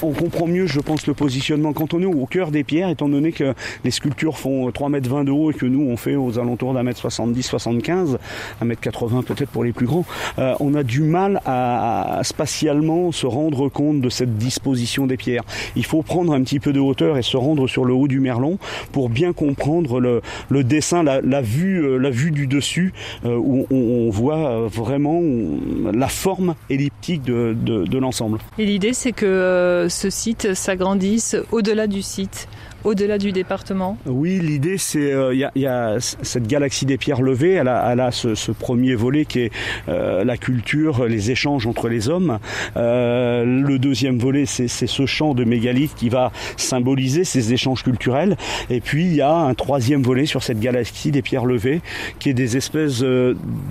On 0.02 0.12
comprend 0.12 0.47
mieux, 0.47 0.66
je 0.66 0.80
pense, 0.80 1.07
le 1.07 1.14
positionnement 1.14 1.73
quand 1.73 1.95
on 1.95 2.00
est 2.00 2.07
au 2.07 2.26
cœur 2.26 2.50
des 2.50 2.64
pierres, 2.64 2.88
étant 2.88 3.09
donné 3.09 3.33
que 3.33 3.54
les 3.85 3.90
sculptures 3.90 4.38
font 4.38 4.71
3 4.71 4.88
mètres 4.88 5.09
20 5.09 5.25
de 5.25 5.30
haut 5.30 5.50
et 5.50 5.54
que 5.54 5.66
nous, 5.66 5.83
on 5.90 5.97
fait 5.97 6.16
aux 6.16 6.38
alentours 6.38 6.75
d'un 6.75 6.83
mètre 6.83 6.99
70, 6.99 7.42
75, 7.42 8.19
1 8.61 8.64
mètre 8.64 8.80
80 8.80 9.23
peut-être 9.23 9.50
pour 9.50 9.64
les 9.64 9.73
plus 9.73 9.87
grands. 9.87 10.04
Euh, 10.38 10.54
on 10.61 10.75
a 10.75 10.83
du 10.83 11.02
mal 11.02 11.40
à, 11.47 12.21
spatialement 12.23 13.12
se 13.12 13.26
rendre 13.26 13.69
compte 13.69 14.00
de 14.00 14.09
cette 14.09 14.37
disposition 14.37 15.07
des 15.07 15.16
pierres. 15.16 15.45
Il 15.76 15.85
faut 15.85 16.02
prendre 16.02 16.33
un 16.33 16.42
petit 16.42 16.61
peu 16.61 16.73
de 16.73 16.80
hauteur 16.80 17.19
et 17.19 17.23
se 17.23 17.37
rendre 17.37 17.66
sur 17.69 17.85
le 17.85 17.92
haut 17.92 18.09
du 18.09 18.21
merlon 18.21 18.59
pour 18.92 19.09
bien 19.09 19.33
comprendre 19.33 20.00
le, 20.00 20.64
dessin, 20.64 21.02
la, 21.02 21.42
vue, 21.42 21.85
euh, 21.85 21.97
la 21.97 22.11
vue 22.11 22.30
du 22.30 22.47
dessus, 22.47 22.92
euh, 23.25 23.37
où 23.37 23.66
on, 23.71 24.11
voit 24.11 24.66
vraiment 24.66 25.23
la 25.92 26.09
forme 26.09 26.57
elliptique 26.69 27.23
de, 27.23 27.54
de 27.54 27.99
l'ensemble. 27.99 28.38
Et 28.59 28.66
l'idée, 28.66 28.92
c'est 28.92 29.12
que 29.12 29.87
ce 29.90 30.09
site 30.11 30.54
s'agrandisse 30.54 31.37
au-delà 31.52 31.87
du 31.87 32.02
site 32.02 32.49
au-delà 32.84 33.18
du 33.18 33.32
département 33.32 33.99
Oui, 34.06 34.38
l'idée 34.40 34.78
c'est 34.78 34.99
il 34.99 35.12
euh, 35.12 35.49
y, 35.54 35.66
a 35.66 35.96
cette 36.00 36.46
galaxie 36.46 36.87
des 36.87 36.96
pierres 36.96 37.20
levées, 37.20 37.52
elle 37.52 37.68
a, 37.68 37.92
elle 37.92 38.00
a 38.00 38.10
ce, 38.10 38.50
premier 38.52 38.94
volet 38.94 39.25
qui 39.25 39.40
est 39.40 39.52
euh, 39.88 40.25
la 40.25 40.37
culture, 40.37 41.06
les 41.06 41.30
échanges 41.30 41.66
entre 41.66 41.88
les 41.88 42.08
hommes. 42.08 42.38
Euh, 42.76 43.44
le 43.44 43.78
deuxième 43.78 44.18
volet 44.18 44.46
c'est 44.46 44.68
ce 44.68 45.06
champ 45.06 45.34
de 45.34 45.44
mégalithes 45.44 45.94
qui 45.94 46.08
va 46.08 46.32
symboliser 46.56 47.25
ces 47.25 47.52
échanges 47.52 47.82
culturels. 47.82 48.37
Et 48.70 48.80
puis 48.80 49.04
il 49.04 49.14
y 49.14 49.20
a 49.20 49.34
un 49.34 49.54
troisième 49.54 50.02
volet 50.02 50.26
sur 50.26 50.42
cette 50.42 50.60
galaxie 50.60 51.10
des 51.10 51.22
pierres 51.22 51.46
levées 51.46 51.80
qui 52.18 52.30
est 52.30 52.34
des 52.34 52.56
espèces 52.56 53.04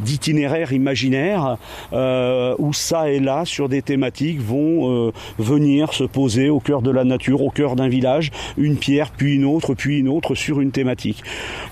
d'itinéraires 0.06 0.72
imaginaires 0.72 1.58
où 1.92 2.74
ça 2.74 3.10
et 3.10 3.20
là 3.20 3.44
sur 3.46 3.70
des 3.70 3.82
thématiques 3.82 4.42
vont 4.42 5.12
venir 5.38 5.94
se 5.94 6.04
poser 6.04 6.50
au 6.50 6.60
cœur 6.60 6.82
de 6.82 6.92
la 6.92 7.04
nature, 7.04 7.42
au 7.42 7.50
cœur 7.50 7.76
d'un 7.76 7.88
village, 7.88 8.32
une 8.58 8.78
pierre 8.78 8.99
puis 9.08 9.36
une 9.36 9.46
autre, 9.46 9.74
puis 9.74 10.00
une 10.00 10.10
autre 10.10 10.36
sur 10.36 10.62
une 10.62 10.72
thématique. 10.72 11.24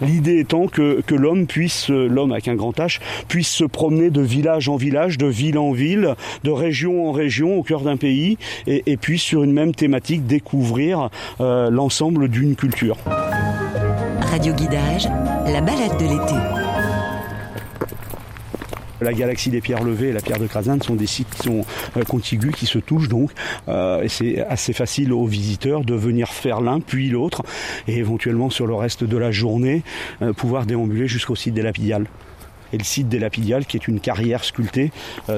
L'idée 0.01 0.39
étant 0.39 0.67
que, 0.67 1.01
que 1.05 1.15
l'homme 1.15 1.47
puisse, 1.47 1.89
l'homme 1.89 2.31
avec 2.31 2.47
un 2.47 2.55
grand 2.55 2.77
H, 2.77 2.99
puisse 3.27 3.49
se 3.49 3.63
promener 3.63 4.09
de 4.09 4.21
village 4.21 4.69
en 4.69 4.75
village, 4.75 5.17
de 5.17 5.27
ville 5.27 5.57
en 5.57 5.71
ville, 5.71 6.15
de 6.43 6.51
région 6.51 7.09
en 7.09 7.11
région 7.11 7.57
au 7.57 7.63
cœur 7.63 7.81
d'un 7.81 7.97
pays, 7.97 8.37
et, 8.65 8.83
et, 8.85 8.97
puis 8.97 9.19
sur 9.19 9.43
une 9.43 9.53
même 9.53 9.73
thématique 9.73 10.25
découvrir 10.25 11.09
euh, 11.41 11.69
l'ensemble 11.69 12.27
d'une 12.29 12.55
culture. 12.55 12.97
Radio 14.31 14.53
Guidage, 14.53 15.07
la 15.45 15.61
balade 15.61 15.97
de 15.99 16.03
l'été. 16.03 16.56
La 19.01 19.13
galaxie 19.13 19.49
des 19.49 19.61
pierres 19.61 19.83
levées 19.83 20.09
et 20.09 20.13
la 20.13 20.21
pierre 20.21 20.39
de 20.39 20.47
Krasin 20.47 20.79
sont 20.81 20.95
des 20.95 21.07
sites 21.07 21.29
qui 21.29 21.43
sont 21.43 21.65
euh, 21.95 22.03
contigus, 22.03 22.55
qui 22.55 22.65
se 22.65 22.79
touchent 22.79 23.09
donc. 23.09 23.31
Euh, 23.67 24.05
c'est 24.07 24.39
assez 24.45 24.73
facile 24.73 25.13
aux 25.13 25.25
visiteurs 25.25 25.83
de 25.83 25.93
venir 25.93 26.29
faire 26.29 26.61
l'un 26.61 26.79
puis 26.79 27.09
l'autre 27.09 27.43
et 27.87 27.97
éventuellement 27.97 28.49
sur 28.49 28.67
le 28.67 28.73
reste 28.73 29.03
de 29.03 29.17
la 29.17 29.31
journée 29.31 29.83
euh, 30.21 30.33
pouvoir 30.33 30.65
déambuler 30.65 31.07
jusqu'au 31.07 31.35
site 31.35 31.53
des 31.53 31.61
Lapidiales. 31.61 32.07
Et 32.73 32.77
le 32.77 32.83
site 32.83 33.07
des 33.07 33.19
Lapidiales 33.19 33.65
qui 33.65 33.77
est 33.77 33.87
une 33.87 33.99
carrière 33.99 34.43
sculptée 34.43 34.91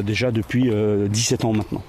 déjà 0.03 0.31
depuis 0.31 0.71
17 1.11 1.45
ans 1.45 1.53
maintenant. 1.53 1.83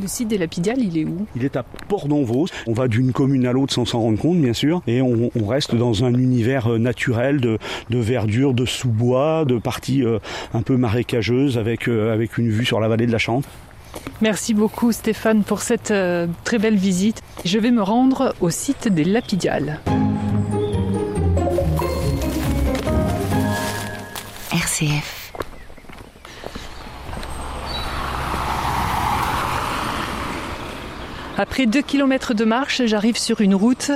Le 0.00 0.06
site 0.06 0.28
des 0.28 0.38
Lapidiales, 0.38 0.80
il 0.80 0.98
est 0.98 1.04
où? 1.04 1.26
Il 1.36 1.44
est 1.44 1.56
à 1.56 1.62
Port 1.62 2.08
d'Envaux. 2.08 2.46
On 2.66 2.72
va 2.72 2.88
d'une 2.88 3.12
commune 3.12 3.46
à 3.46 3.52
l'autre 3.52 3.72
sans 3.72 3.84
s'en 3.84 4.00
rendre 4.00 4.18
compte, 4.18 4.40
bien 4.40 4.52
sûr, 4.52 4.82
et 4.86 5.02
on, 5.02 5.30
reste 5.46 5.74
dans 5.74 6.04
un 6.04 6.12
univers 6.12 6.72
euh, 6.72 6.78
naturel 6.78 7.40
de, 7.40 7.58
verdure, 7.90 8.54
de 8.54 8.66
sous-bois, 8.66 9.44
de 9.46 9.58
parties 9.58 10.04
euh, 10.04 10.18
un 10.52 10.62
peu 10.62 10.76
marécageuses 10.76 11.58
avec, 11.58 11.88
euh, 11.88 12.12
avec 12.12 12.38
une 12.38 12.50
vue 12.50 12.64
sur 12.64 12.80
la 12.80 12.88
vallée 12.88 13.06
de 13.06 13.12
la 13.12 13.18
Chante. 13.18 13.44
Merci 14.20 14.52
beaucoup 14.52 14.92
Stéphane 14.92 15.42
pour 15.42 15.60
cette 15.60 15.92
très 16.44 16.58
belle 16.58 16.76
visite. 16.76 17.22
Je 17.44 17.58
vais 17.58 17.70
me 17.70 17.82
rendre 17.82 18.34
au 18.40 18.50
site 18.50 18.88
des 18.88 19.04
Lapidiales. 19.04 19.80
RCF 24.52 25.17
Après 31.38 31.66
deux 31.66 31.82
kilomètres 31.82 32.34
de 32.34 32.44
marche, 32.44 32.82
j'arrive 32.86 33.16
sur 33.16 33.40
une 33.40 33.54
route 33.54 33.92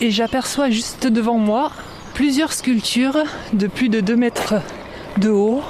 et 0.00 0.12
j'aperçois 0.12 0.70
juste 0.70 1.08
devant 1.08 1.36
moi 1.36 1.72
plusieurs 2.14 2.52
sculptures 2.52 3.24
de 3.52 3.66
plus 3.66 3.88
de 3.88 4.00
2 4.00 4.14
mètres 4.14 4.54
de 5.18 5.30
haut. 5.30 5.62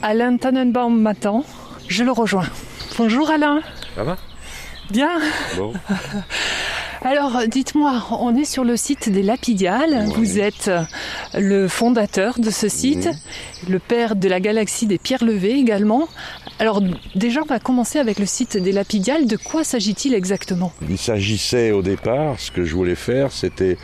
Alain 0.00 0.38
Tannenbaum 0.38 0.98
m'attend. 0.98 1.44
Je 1.88 2.04
le 2.04 2.10
rejoins. 2.10 2.46
Bonjour 2.96 3.30
Alain. 3.30 3.60
Ça 3.94 4.02
va? 4.02 4.16
Bien. 4.90 5.20
Bon. 5.58 5.74
Alors, 7.02 7.40
dites-moi, 7.48 8.02
on 8.20 8.36
est 8.36 8.44
sur 8.44 8.62
le 8.62 8.76
site 8.76 9.08
des 9.08 9.22
Lapidiales. 9.22 10.06
Vous 10.14 10.38
êtes 10.38 10.70
le 11.34 11.66
fondateur 11.66 12.38
de 12.38 12.50
ce 12.50 12.68
site, 12.68 13.08
le 13.68 13.78
père 13.78 14.16
de 14.16 14.28
la 14.28 14.38
galaxie 14.38 14.86
des 14.86 14.98
pierres 14.98 15.24
levées 15.24 15.54
également. 15.54 16.08
Alors, 16.58 16.82
déjà, 17.14 17.40
on 17.42 17.46
va 17.46 17.58
commencer 17.58 17.98
avec 17.98 18.18
le 18.18 18.26
site 18.26 18.58
des 18.58 18.72
Lapidiales. 18.72 19.26
De 19.26 19.36
quoi 19.36 19.64
s'agit-il 19.64 20.12
exactement? 20.12 20.74
Il 20.90 20.98
s'agissait 20.98 21.70
au 21.70 21.80
départ, 21.80 22.38
ce 22.38 22.50
que 22.50 22.64
je 22.64 22.74
voulais 22.74 22.94
faire, 22.94 23.32
c'était 23.32 23.78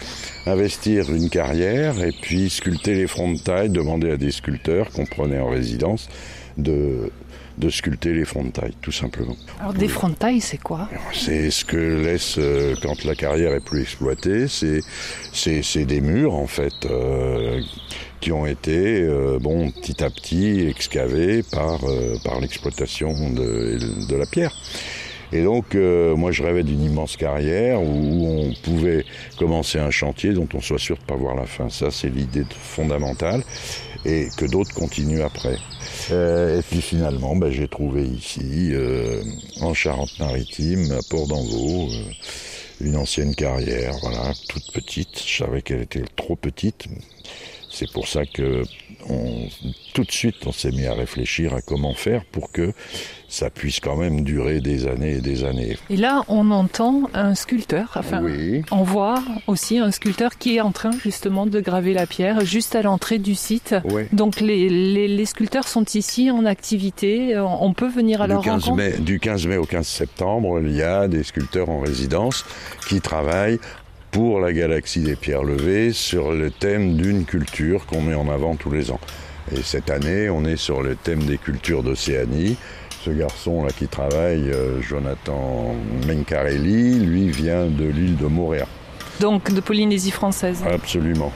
investir 0.45 1.11
une 1.11 1.31
carrière 1.31 2.05
et 2.05 2.13
puis 2.13 2.51
sculpter 2.51 2.93
les 2.93 3.07
fronts 3.07 3.33
de 3.33 3.39
taille, 3.39 3.71
demander 3.71 4.11
à 4.11 4.19
des 4.19 4.31
sculpteurs 4.31 4.91
qu'on 4.91 5.07
prenait 5.07 5.41
en 5.41 5.49
résidence 5.49 6.11
de 6.59 7.11
de 7.59 7.71
sculpter 7.71 8.13
les 8.13 8.25
fonds 8.25 8.45
de 8.45 8.51
taille, 8.51 8.75
tout 8.83 8.93
simplement. 8.93 9.37
Alors 9.61 9.73
des 9.73 9.89
fonds 9.89 10.09
de 10.09 10.15
taille, 10.15 10.41
c'est 10.41 10.61
quoi? 10.63 10.89
C'est 11.13 11.51
ce 11.51 11.65
que 11.65 11.77
laisse 11.77 12.37
euh, 12.39 12.75
quand 12.83 13.05
la 13.05 13.15
carrière 13.15 13.53
est 13.53 13.65
plus 13.65 13.83
exploitée. 13.83 14.47
C'est 14.49 14.81
c'est 15.33 15.85
des 15.85 16.01
murs 16.01 16.35
en 16.35 16.47
fait 16.47 16.75
euh, 16.87 17.61
qui 18.21 18.33
ont 18.33 18.47
été 18.47 19.03
euh, 19.03 19.39
bon 19.41 19.71
petit 19.71 20.03
à 20.03 20.11
petit 20.11 20.67
excavés 20.69 21.43
par 21.43 21.81
par 22.25 22.41
l'exploitation 22.41 23.13
de, 23.31 23.79
de 24.09 24.17
la 24.17 24.27
pierre. 24.27 24.53
Et 25.33 25.43
donc, 25.43 25.75
moi, 25.75 26.31
je 26.31 26.45
rêvais 26.45 26.63
d'une 26.63 26.85
immense 26.85 27.17
carrière 27.17 27.83
où, 27.83 28.47
on 28.47 28.53
pouvait 28.63 29.05
commencer 29.37 29.77
un 29.77 29.91
chantier 29.91 30.33
dont 30.33 30.49
on 30.55 30.61
soit 30.61 30.79
sûr 30.79 30.95
de 30.97 31.03
ne 31.03 31.07
pas 31.07 31.17
voir 31.17 31.35
la 31.35 31.47
fin. 31.47 31.69
Ça, 31.69 31.91
c'est 31.91 32.09
l'idée 32.09 32.45
fondamentale 32.49 33.43
et 34.07 34.29
que 34.37 34.47
d'autres 34.47 34.73
continuent 34.73 35.23
après. 35.23 35.59
Euh, 36.13 36.61
et 36.61 36.63
puis 36.63 36.81
finalement, 36.81 37.35
ben, 37.35 37.51
j'ai 37.51 37.67
trouvé 37.67 38.05
ici, 38.05 38.71
euh, 38.73 39.23
en 39.61 39.75
Charente-Maritime, 39.75 40.93
à 40.93 41.01
Port 41.11 41.27
d'Envaux, 41.27 41.89
euh, 41.91 42.13
une 42.81 42.97
ancienne 42.97 43.35
carrière, 43.35 43.95
voilà, 44.03 44.33
toute 44.49 44.71
petite. 44.73 45.23
Je 45.27 45.45
savais 45.45 45.63
qu'elle 45.63 45.83
était 45.83 46.05
trop 46.15 46.37
petite. 46.37 46.87
C'est 47.79 47.93
pour 47.93 48.09
ça 48.09 48.25
que 48.25 48.63
on, 49.11 49.49
tout 49.93 50.05
de 50.05 50.11
suite, 50.11 50.47
on 50.47 50.53
s'est 50.53 50.71
mis 50.71 50.87
à 50.87 50.95
réfléchir 50.95 51.53
à 51.53 51.61
comment 51.61 51.93
faire 51.93 52.25
pour 52.25 52.51
que 52.51 52.73
ça 53.29 53.51
puisse 53.51 53.81
quand 53.81 53.97
même 53.97 54.25
durer 54.25 54.61
des 54.61 54.87
années 54.87 55.17
et 55.17 55.21
des 55.21 55.45
années. 55.45 55.77
Et 55.91 55.99
là, 55.99 56.23
on 56.29 56.51
entend 56.53 57.11
un 57.13 57.35
sculpteur, 57.35 57.93
enfin, 57.97 58.25
on 58.71 58.83
voit 58.83 59.23
aussi 59.47 59.79
un 59.79 59.91
sculpteur 59.91 60.39
qui 60.39 60.57
est 60.57 60.63
en 60.63 60.73
train 60.73 60.93
justement 61.03 61.45
de 61.45 61.61
graver 61.61 61.93
la 61.93 62.07
pierre 62.07 62.47
juste 62.47 62.75
à 62.75 62.81
l'entrée 62.81 63.19
du 63.19 63.35
site. 63.35 63.75
Donc 64.11 64.41
les, 64.41 64.71
les, 64.71 65.27
sculpteurs 65.27 65.69
sont 65.69 65.85
ici 65.95 66.31
en 66.31 66.47
activité, 66.47 67.39
on 67.39 67.75
peut 67.75 67.91
venir 67.91 68.23
à 68.23 68.27
du 68.27 68.33
leur 68.33 68.43
15 68.43 68.65
rencontre. 68.65 68.77
Mai, 68.77 68.99
du 69.01 69.21
15 69.21 69.47
mai 69.49 69.59
au 69.59 69.67
15 69.67 69.87
septembre, 69.87 70.61
il 70.63 70.75
y 70.75 70.83
a 70.83 71.09
des 71.09 71.25
sculpteurs 71.25 71.69
en 71.69 71.81
résidence 71.81 72.47
qui 72.89 73.03
travaillent 73.03 73.59
pour 74.11 74.41
la 74.41 74.53
galaxie 74.53 75.01
des 75.01 75.17
pierres 75.17 75.45
levées 75.45 75.93
sur 75.93 76.33
le 76.33 76.51
thème 76.51 76.97
d'une 76.97 77.25
culture 77.25 77.87
qu'on 77.87 78.01
met 78.01 78.15
en 78.15 78.29
avant 78.29 78.57
tous 78.57 78.71
les 78.71 78.91
ans. 78.91 79.01
Et 79.53 79.63
cette 79.63 79.91
année, 79.91 80.29
on 80.31 80.45
est 80.45 80.57
sur 80.57 80.83
le 80.83 80.97
thème 80.97 81.23
des 81.25 81.39
cultures 81.39 81.83
d'Océanie 81.83 82.57
ce 83.07 83.13
garçon 83.13 83.63
là 83.63 83.71
qui 83.71 83.87
travaille, 83.87 84.51
euh, 84.51 84.83
Jonathan 84.83 85.77
Mencarelli, 86.09 86.99
lui 86.99 87.29
vient 87.29 87.67
de 87.67 87.85
l'île 87.85 88.17
de 88.17 88.27
Moréa. 88.27 88.67
Donc 89.21 89.53
de 89.53 89.61
Polynésie 89.61 90.11
française. 90.11 90.65
Absolument. 90.69 91.31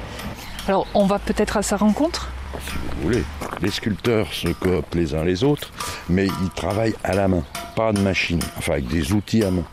Alors 0.67 0.89
on 0.95 1.07
va 1.07 1.21
peut-être 1.21 1.57
à 1.57 1.63
sa 1.63 1.77
rencontre? 1.77 2.33
Si 2.67 2.75
vous 2.75 3.03
voulez. 3.05 3.23
Les 3.63 3.71
sculpteurs 3.71 4.33
se 4.33 4.49
cooptent 4.49 4.97
les 4.97 5.15
uns 5.15 5.23
les 5.23 5.45
autres, 5.45 5.71
mais 6.09 6.27
ils 6.27 6.51
travaillent 6.51 6.97
à 7.05 7.15
la 7.15 7.29
main, 7.29 7.45
pas 7.77 7.93
de 7.93 8.01
machine, 8.01 8.41
enfin 8.59 8.73
avec 8.73 8.89
des 8.89 9.13
outils 9.13 9.45
à 9.45 9.53
main. 9.53 9.65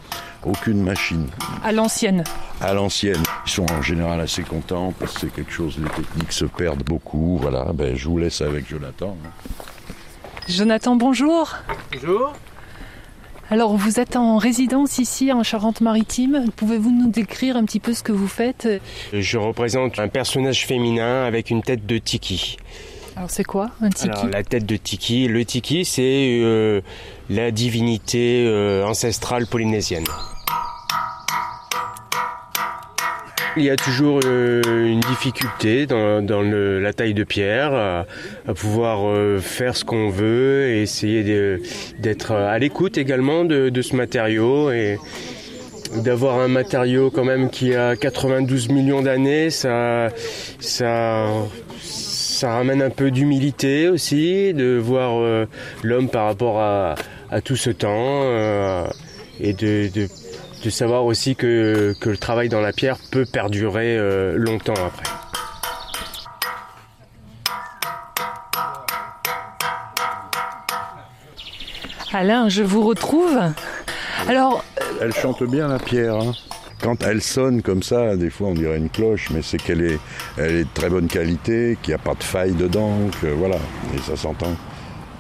Aucune 0.46 0.82
machine. 0.82 1.28
À 1.64 1.72
l'ancienne 1.72 2.24
À 2.62 2.74
l'ancienne. 2.74 3.24
Ils 3.46 3.52
sont 3.52 3.72
en 3.72 3.82
général 3.82 4.20
assez 4.22 4.44
contents 4.44 4.94
parce 5.00 5.14
que 5.14 5.20
c'est 5.22 5.34
quelque 5.34 5.52
chose, 5.52 5.78
les 5.78 5.90
techniques 5.90 6.32
se 6.32 6.46
perdent 6.46 6.84
beaucoup. 6.84 7.38
Voilà, 7.42 7.72
ben, 7.74 7.96
je 7.96 8.08
vous 8.08 8.18
laisse 8.18 8.42
avec 8.42 8.70
Jonathan. 8.70 9.16
Jonathan, 10.48 10.96
bonjour. 10.96 11.56
Bonjour. 11.94 12.34
Alors, 13.50 13.78
vous 13.78 14.00
êtes 14.02 14.18
en 14.18 14.38
résidence 14.38 14.98
ici 14.98 15.32
en 15.32 15.42
Charente-Maritime. 15.42 16.48
Pouvez-vous 16.58 16.92
nous 16.92 17.10
décrire 17.10 17.56
un 17.56 17.64
petit 17.64 17.80
peu 17.80 17.94
ce 17.94 18.04
que 18.04 18.12
vous 18.12 18.28
faites? 18.28 18.68
Je 19.14 19.38
représente 19.38 20.00
un 20.00 20.10
personnage 20.10 20.66
féminin 20.66 21.24
avec 21.24 21.50
une 21.50 21.62
tête 21.62 21.86
de 21.86 21.98
tiki. 21.98 22.58
Alors, 23.18 23.32
c'est 23.32 23.44
quoi 23.44 23.72
un 23.82 23.90
tiki 23.90 24.28
la 24.32 24.44
tête 24.44 24.68
de 24.68 24.78
tiki, 24.78 25.28
le 25.28 25.44
tiki, 25.44 25.86
c'est 25.86 26.40
euh, 26.40 26.82
la 27.32 27.50
divinité 27.50 28.46
euh, 28.46 28.86
ancestrale 28.86 29.48
polynésienne. 29.48 30.04
Il 33.56 33.64
y 33.64 33.72
a 33.72 33.76
toujours 33.76 34.20
euh, 34.24 34.62
une 34.86 35.00
difficulté 35.00 35.88
dans, 35.88 36.22
la 36.44 36.94
taille 36.94 37.16
de 37.16 37.24
pierre, 37.24 37.74
à, 37.74 38.06
pouvoir 38.54 39.42
faire 39.42 39.76
ce 39.76 39.84
qu'on 39.84 40.10
veut 40.10 40.68
et 40.68 40.84
essayer 40.84 41.58
d'être 41.98 42.34
à 42.34 42.60
l'écoute 42.60 43.00
également 43.00 43.46
de, 43.46 43.82
ce 43.82 43.96
matériau 43.96 44.70
et 44.70 45.00
d'avoir 46.04 46.40
un 46.40 46.50
matériau 46.50 47.10
quand 47.10 47.24
même 47.24 47.50
qui 47.50 47.74
a 47.74 47.96
92 47.96 48.70
millions 48.70 49.02
d'années, 49.02 49.50
ça, 49.50 50.10
ça 52.38 52.52
ramène 52.52 52.84
un 52.84 52.92
peu 52.92 53.10
d'humilité 53.10 53.88
aussi, 53.90 54.54
de 54.54 54.78
voir 54.78 55.20
euh, 55.20 55.48
l'homme 55.82 56.08
par 56.08 56.26
rapport 56.26 56.60
à, 56.62 56.94
à 57.32 57.42
tout 57.42 57.56
ce 57.56 57.72
temps 57.72 58.22
euh, 58.26 58.86
et 59.40 59.54
de, 59.54 59.90
de, 59.92 60.08
de 60.64 60.70
savoir 60.70 61.06
aussi 61.06 61.36
que, 61.36 61.96
que 62.00 62.12
le 62.12 62.18
travail 62.18 62.48
dans 62.48 62.62
la 62.62 62.74
pierre 62.74 62.98
peut 63.12 63.26
perdurer 63.26 63.98
euh, 63.98 64.36
longtemps 64.38 64.74
après. 64.76 65.10
Alain, 72.14 72.50
je 72.50 72.64
vous 72.64 72.86
retrouve. 72.86 73.38
Alors, 74.28 74.64
Elle 75.02 75.14
chante 75.14 75.44
bien 75.44 75.68
la 75.68 75.80
pierre. 75.80 76.16
hein. 76.16 76.34
Quand 76.88 77.04
elle 77.04 77.22
sonne 77.22 77.62
comme 77.62 77.84
ça, 77.84 78.16
des 78.16 78.30
fois 78.30 78.48
on 78.48 78.54
dirait 78.54 78.78
une 78.78 78.90
cloche, 78.90 79.30
mais 79.32 79.42
c'est 79.42 79.58
qu'elle 79.58 79.82
est, 79.82 80.00
elle 80.38 80.56
est 80.56 80.64
de 80.64 80.70
très 80.74 80.90
bonne 80.90 81.08
qualité, 81.08 81.78
qu'il 81.82 81.92
n'y 81.92 81.96
a 81.96 82.02
pas 82.02 82.14
de 82.16 82.24
faille 82.24 82.54
dedans, 82.54 82.94
que 83.22 83.28
voilà, 83.28 83.58
et 83.94 83.98
ça 83.98 84.16
s'entend. 84.16 84.56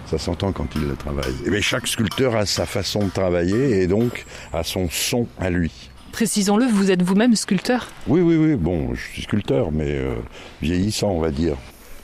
Ça 0.05 0.17
s'entend 0.17 0.53
quand 0.53 0.67
il 0.77 0.87
le 0.87 0.95
travaille. 0.95 1.33
Et 1.45 1.49
bien, 1.49 1.59
chaque 1.59 1.85
sculpteur 1.85 2.37
a 2.37 2.45
sa 2.45 2.65
façon 2.65 2.99
de 2.99 3.09
travailler 3.09 3.81
et 3.81 3.87
donc 3.87 4.25
a 4.53 4.63
son 4.63 4.87
son 4.89 5.27
à 5.41 5.49
lui. 5.49 5.89
précisons-le, 6.13 6.67
vous 6.67 6.89
êtes 6.89 7.01
vous-même 7.01 7.35
sculpteur? 7.35 7.89
Oui, 8.07 8.21
oui, 8.21 8.37
oui, 8.37 8.55
bon, 8.55 8.95
je 8.95 9.01
suis 9.01 9.23
sculpteur, 9.23 9.73
mais 9.73 9.91
euh, 9.91 10.15
vieillissant, 10.61 11.09
on 11.09 11.19
va 11.19 11.31
dire. 11.31 11.57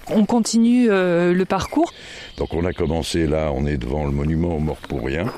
On 0.10 0.26
continue 0.26 0.92
euh, 0.92 1.34
le 1.34 1.46
parcours? 1.46 1.94
Donc 2.38 2.54
on 2.54 2.66
a 2.66 2.74
commencé 2.74 3.28
là, 3.28 3.52
on 3.56 3.66
est 3.66 3.78
devant 3.78 4.04
le 4.04 4.12
monument 4.12 4.58
aux 4.58 4.60
morts 4.60 4.82
pour 4.90 5.06
rien. 5.06 5.32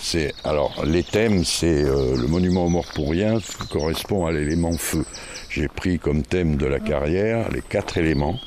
C'est 0.00 0.34
alors 0.44 0.84
les 0.84 1.02
thèmes, 1.04 1.44
c'est 1.44 1.84
euh, 1.84 2.16
le 2.16 2.26
monument 2.26 2.66
aux 2.66 2.68
morts 2.68 2.90
pour 2.94 3.10
rien 3.10 3.38
correspond 3.70 4.26
à 4.26 4.32
l'élément 4.32 4.72
feu. 4.72 5.04
J'ai 5.48 5.68
pris 5.68 5.98
comme 5.98 6.22
thème 6.22 6.56
de 6.56 6.66
la 6.66 6.80
carrière 6.80 7.50
les 7.50 7.62
quatre 7.62 7.98
éléments 7.98 8.38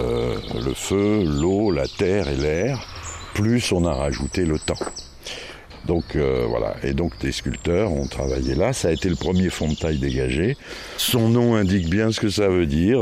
Euh, 0.00 0.36
le 0.64 0.74
feu, 0.74 1.24
l'eau, 1.24 1.70
la 1.72 1.86
terre 1.88 2.28
et 2.28 2.36
l'air. 2.36 2.78
Plus 3.34 3.72
on 3.72 3.84
a 3.84 3.92
rajouté 3.94 4.44
le 4.44 4.58
temps. 4.58 4.78
Donc 5.86 6.14
euh, 6.14 6.46
voilà, 6.48 6.76
et 6.84 6.92
donc 6.94 7.18
des 7.18 7.32
sculpteurs 7.32 7.90
ont 7.92 8.06
travaillé 8.06 8.54
là. 8.54 8.72
Ça 8.72 8.88
a 8.88 8.92
été 8.92 9.08
le 9.08 9.16
premier 9.16 9.50
fond 9.50 9.68
de 9.68 9.74
taille 9.74 9.98
dégagé. 9.98 10.56
Son 10.96 11.28
nom 11.28 11.56
indique 11.56 11.88
bien 11.90 12.12
ce 12.12 12.20
que 12.20 12.28
ça 12.30 12.48
veut 12.48 12.66
dire. 12.66 13.00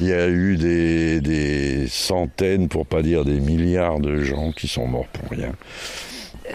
Il 0.00 0.06
y 0.06 0.12
a 0.12 0.28
eu 0.28 0.56
des, 0.58 1.20
des 1.22 1.88
centaines, 1.88 2.68
pour 2.68 2.86
pas 2.86 3.02
dire 3.02 3.24
des 3.24 3.40
milliards 3.40 3.98
de 4.00 4.22
gens 4.22 4.52
qui 4.52 4.68
sont 4.68 4.86
morts 4.86 5.08
pour 5.08 5.30
rien. 5.30 5.52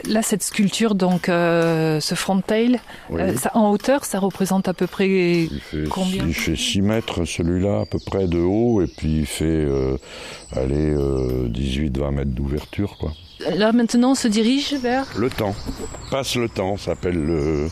Là, 0.07 0.21
cette 0.21 0.41
sculpture, 0.43 0.95
donc 0.95 1.27
euh, 1.29 1.99
ce 1.99 2.15
front 2.15 2.39
tail, 2.41 2.79
Oui. 3.09 3.21
euh, 3.21 3.35
ça, 3.35 3.51
en 3.55 3.69
hauteur, 3.71 4.05
ça 4.05 4.19
représente 4.19 4.67
à 4.67 4.73
peu 4.73 4.87
près 4.87 5.07
Il 5.09 5.59
fait, 5.61 5.83
combien 5.89 6.25
il 6.25 6.33
fait 6.33 6.55
6 6.55 6.81
mètres 6.81 7.25
celui-là 7.25 7.81
à 7.81 7.85
peu 7.85 7.99
près 8.05 8.27
de 8.27 8.39
haut 8.39 8.81
et 8.81 8.87
puis 8.87 9.19
il 9.19 9.25
fait 9.25 9.43
euh, 9.45 9.97
allez, 10.55 10.95
18-20 11.49 12.11
mètres 12.11 12.31
d'ouverture 12.31 12.97
quoi. 12.99 13.11
Là, 13.55 13.71
maintenant, 13.71 14.11
on 14.11 14.15
se 14.15 14.27
dirige 14.27 14.73
vers. 14.75 15.05
Le 15.17 15.29
temps, 15.29 15.55
passe 16.11 16.35
le 16.35 16.47
temps, 16.47 16.77
s'appelle 16.77 17.15
le, 17.15 17.67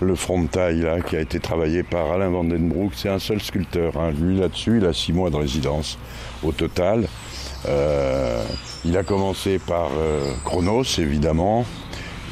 le 0.00 0.14
frontail 0.16 0.80
là, 0.80 1.00
qui 1.00 1.16
a 1.16 1.20
été 1.20 1.38
travaillé 1.38 1.84
par 1.84 2.10
Alain 2.10 2.28
Vandenbroek. 2.30 2.90
C'est 2.96 3.08
un 3.08 3.20
seul 3.20 3.40
sculpteur. 3.40 3.96
hein. 4.00 4.10
Lui 4.10 4.36
là-dessus, 4.38 4.78
il 4.78 4.86
a 4.86 4.92
six 4.92 5.12
mois 5.12 5.30
de 5.30 5.36
résidence 5.36 5.96
au 6.42 6.50
total. 6.52 7.06
Euh, 7.68 8.44
il 8.84 8.96
a 8.96 9.02
commencé 9.02 9.58
par 9.58 9.90
euh, 9.98 10.32
Chronos, 10.44 10.84
évidemment, 10.98 11.64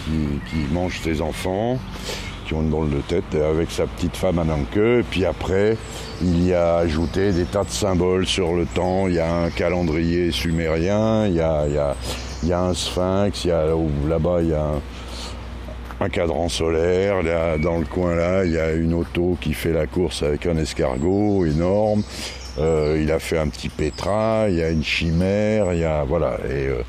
qui, 0.07 0.73
mange 0.73 1.01
ses 1.01 1.21
enfants, 1.21 1.79
qui 2.47 2.55
ont 2.55 2.63
une 2.63 2.71
drôle 2.71 2.91
de 2.91 3.01
tête, 3.01 3.35
avec 3.35 3.71
sa 3.71 3.87
petite 3.87 4.17
femme 4.17 4.39
Ananke. 4.39 4.77
Et 4.77 5.03
puis 5.03 5.25
après, 5.25 5.77
il 6.23 6.47
y 6.47 6.55
a 6.55 6.77
ajouté 6.77 7.33
des 7.33 7.45
tas 7.45 7.65
de 7.65 7.71
symboles 7.71 8.27
sur 8.27 8.55
le 8.55 8.67
temps. 8.67 9.09
Il 9.09 9.15
y 9.15 9.21
a 9.21 9.33
un 9.33 9.51
calendrier 9.51 10.31
sumérien, 10.31 11.27
il 11.27 11.35
y 11.35 11.41
a, 11.41 11.97
un 12.53 12.75
sphinx, 12.75 13.47
là-bas, 13.47 14.43
il 14.43 14.51
y 14.51 14.55
a 14.55 14.67
un, 16.01 16.09
cadran 16.11 16.49
solaire. 16.49 17.17
Dans 17.59 17.79
le 17.79 17.87
coin 17.87 18.15
là, 18.15 18.45
il 18.45 18.53
y 18.53 18.59
a 18.59 18.73
une 18.73 18.95
auto 18.95 19.39
qui 19.41 19.55
fait 19.55 19.73
la 19.73 19.87
course 19.87 20.23
avec 20.23 20.47
un 20.47 20.57
escargot 20.59 21.47
énorme. 21.47 22.03
Euh, 22.59 22.99
il 23.03 23.11
a 23.11 23.19
fait 23.19 23.39
un 23.39 23.49
petit 23.49 23.69
pétrin, 23.69 24.47
il 24.49 24.55
y 24.57 24.63
a 24.63 24.71
une 24.71 24.85
chimère, 24.85 25.73
il 25.73 25.81
y 25.81 25.85
a 25.85 26.05
voilà 26.05 26.39
et, 26.49 26.69
euh, 26.69 26.83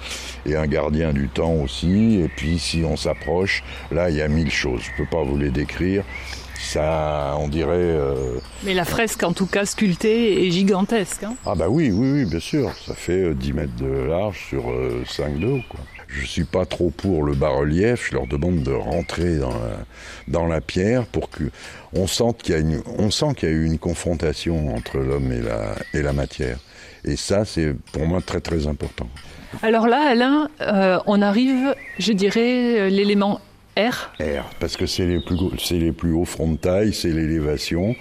et 0.45 0.55
un 0.55 0.67
gardien 0.67 1.11
du 1.11 1.27
temps 1.27 1.53
aussi. 1.55 2.19
Et 2.23 2.27
puis 2.27 2.59
si 2.59 2.83
on 2.85 2.95
s'approche, 2.97 3.63
là 3.91 4.09
il 4.09 4.15
y 4.15 4.21
a 4.21 4.27
mille 4.27 4.51
choses. 4.51 4.81
Je 4.83 5.03
peux 5.03 5.09
pas 5.09 5.23
vous 5.23 5.37
les 5.37 5.49
décrire. 5.49 6.03
Ça, 6.57 7.35
on 7.39 7.47
dirait. 7.47 7.73
euh, 7.75 8.39
Mais 8.63 8.73
la 8.73 8.85
fresque, 8.85 9.23
en 9.23 9.33
tout 9.33 9.45
cas 9.45 9.65
sculptée, 9.65 10.47
est 10.47 10.51
gigantesque. 10.51 11.23
hein. 11.23 11.35
ah 11.45 11.53
bah 11.53 11.67
oui, 11.69 11.91
oui, 11.91 12.11
oui, 12.11 12.25
bien 12.25 12.39
sûr. 12.39 12.71
Ça 12.87 12.95
fait 12.95 13.23
euh, 13.23 13.33
10 13.33 13.53
mètres 13.53 13.75
de 13.75 13.87
large 14.07 14.39
sur 14.49 14.71
euh, 14.71 15.03
5 15.07 15.37
de 15.39 15.47
haut. 15.47 15.61
Quoi. 15.69 15.79
Je 16.07 16.25
suis 16.25 16.43
pas 16.43 16.65
trop 16.65 16.89
pour 16.89 17.23
le 17.23 17.33
bas-relief. 17.33 18.09
Je 18.09 18.15
leur 18.15 18.27
demande 18.27 18.63
de 18.63 18.71
rentrer 18.71 19.37
dans 19.37 19.49
la, 19.49 19.85
dans 20.27 20.47
la 20.47 20.61
pierre 20.61 21.05
pour 21.05 21.29
que 21.29 21.43
on 21.93 22.07
sente 22.07 22.41
qu'il 22.43 22.55
y 22.55 22.57
a 22.57 22.61
une, 22.61 22.81
on 22.97 23.11
sent 23.11 23.33
qu'il 23.35 23.49
y 23.49 23.51
a 23.51 23.55
eu 23.55 23.65
une 23.65 23.79
confrontation 23.79 24.75
entre 24.75 24.97
l'homme 24.97 25.31
et 25.31 25.41
la, 25.41 25.75
et 25.93 26.01
la 26.01 26.13
matière. 26.13 26.57
Et 27.03 27.15
ça, 27.15 27.45
c'est 27.45 27.73
pour 27.91 28.05
moi 28.05 28.21
très 28.21 28.41
très 28.41 28.67
important. 28.67 29.07
Alors 29.61 29.87
là, 29.87 30.09
Alain, 30.09 30.49
euh, 30.61 30.99
on 31.05 31.21
arrive, 31.21 31.75
je 31.99 32.11
dirais, 32.11 32.79
euh, 32.79 32.89
l'élément 32.89 33.39
R. 33.77 34.11
R, 34.21 34.49
parce 34.59 34.77
que 34.77 34.85
c'est 34.85 35.05
les 35.05 35.19
plus 35.19 35.37
c'est 35.59 35.77
les 35.77 35.91
plus 35.91 36.13
hauts 36.13 36.25
fronts 36.25 36.53
de 36.53 36.57
taille, 36.57 36.93
c'est 36.93 37.09
l'élévation, 37.09 37.95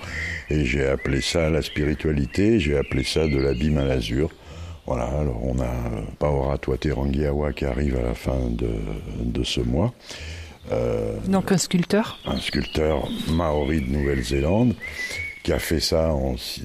et 0.49 0.65
j'ai 0.65 0.87
appelé 0.87 1.21
ça 1.21 1.51
la 1.51 1.63
spiritualité, 1.63 2.61
j'ai 2.61 2.77
appelé 2.77 3.03
ça 3.03 3.27
de 3.27 3.37
l'abîme 3.37 3.79
à 3.79 3.85
l'azur. 3.85 4.31
Voilà, 4.87 5.05
alors 5.05 5.41
on 5.43 5.59
a 5.61 5.65
euh, 5.65 6.03
Paora 6.19 6.59
Tuaterangiawa 6.59 7.53
qui 7.53 7.65
arrive 7.65 7.97
à 7.97 8.03
la 8.03 8.15
fin 8.15 8.39
de, 8.51 8.69
de 9.25 9.45
ce 9.45 9.61
mois, 9.61 9.93
Euh, 10.73 11.19
Donc 11.29 11.53
un 11.53 11.59
sculpteur. 11.59 12.19
un 12.27 12.39
sculpteur 12.39 13.07
maori 13.29 13.83
de 13.83 13.91
Nouvelle-Zélande 13.91 14.75
qui 15.43 15.53
a 15.53 15.59
fait 15.59 15.79
ça 15.81 16.15
en 16.15 16.39
six, 16.39 16.63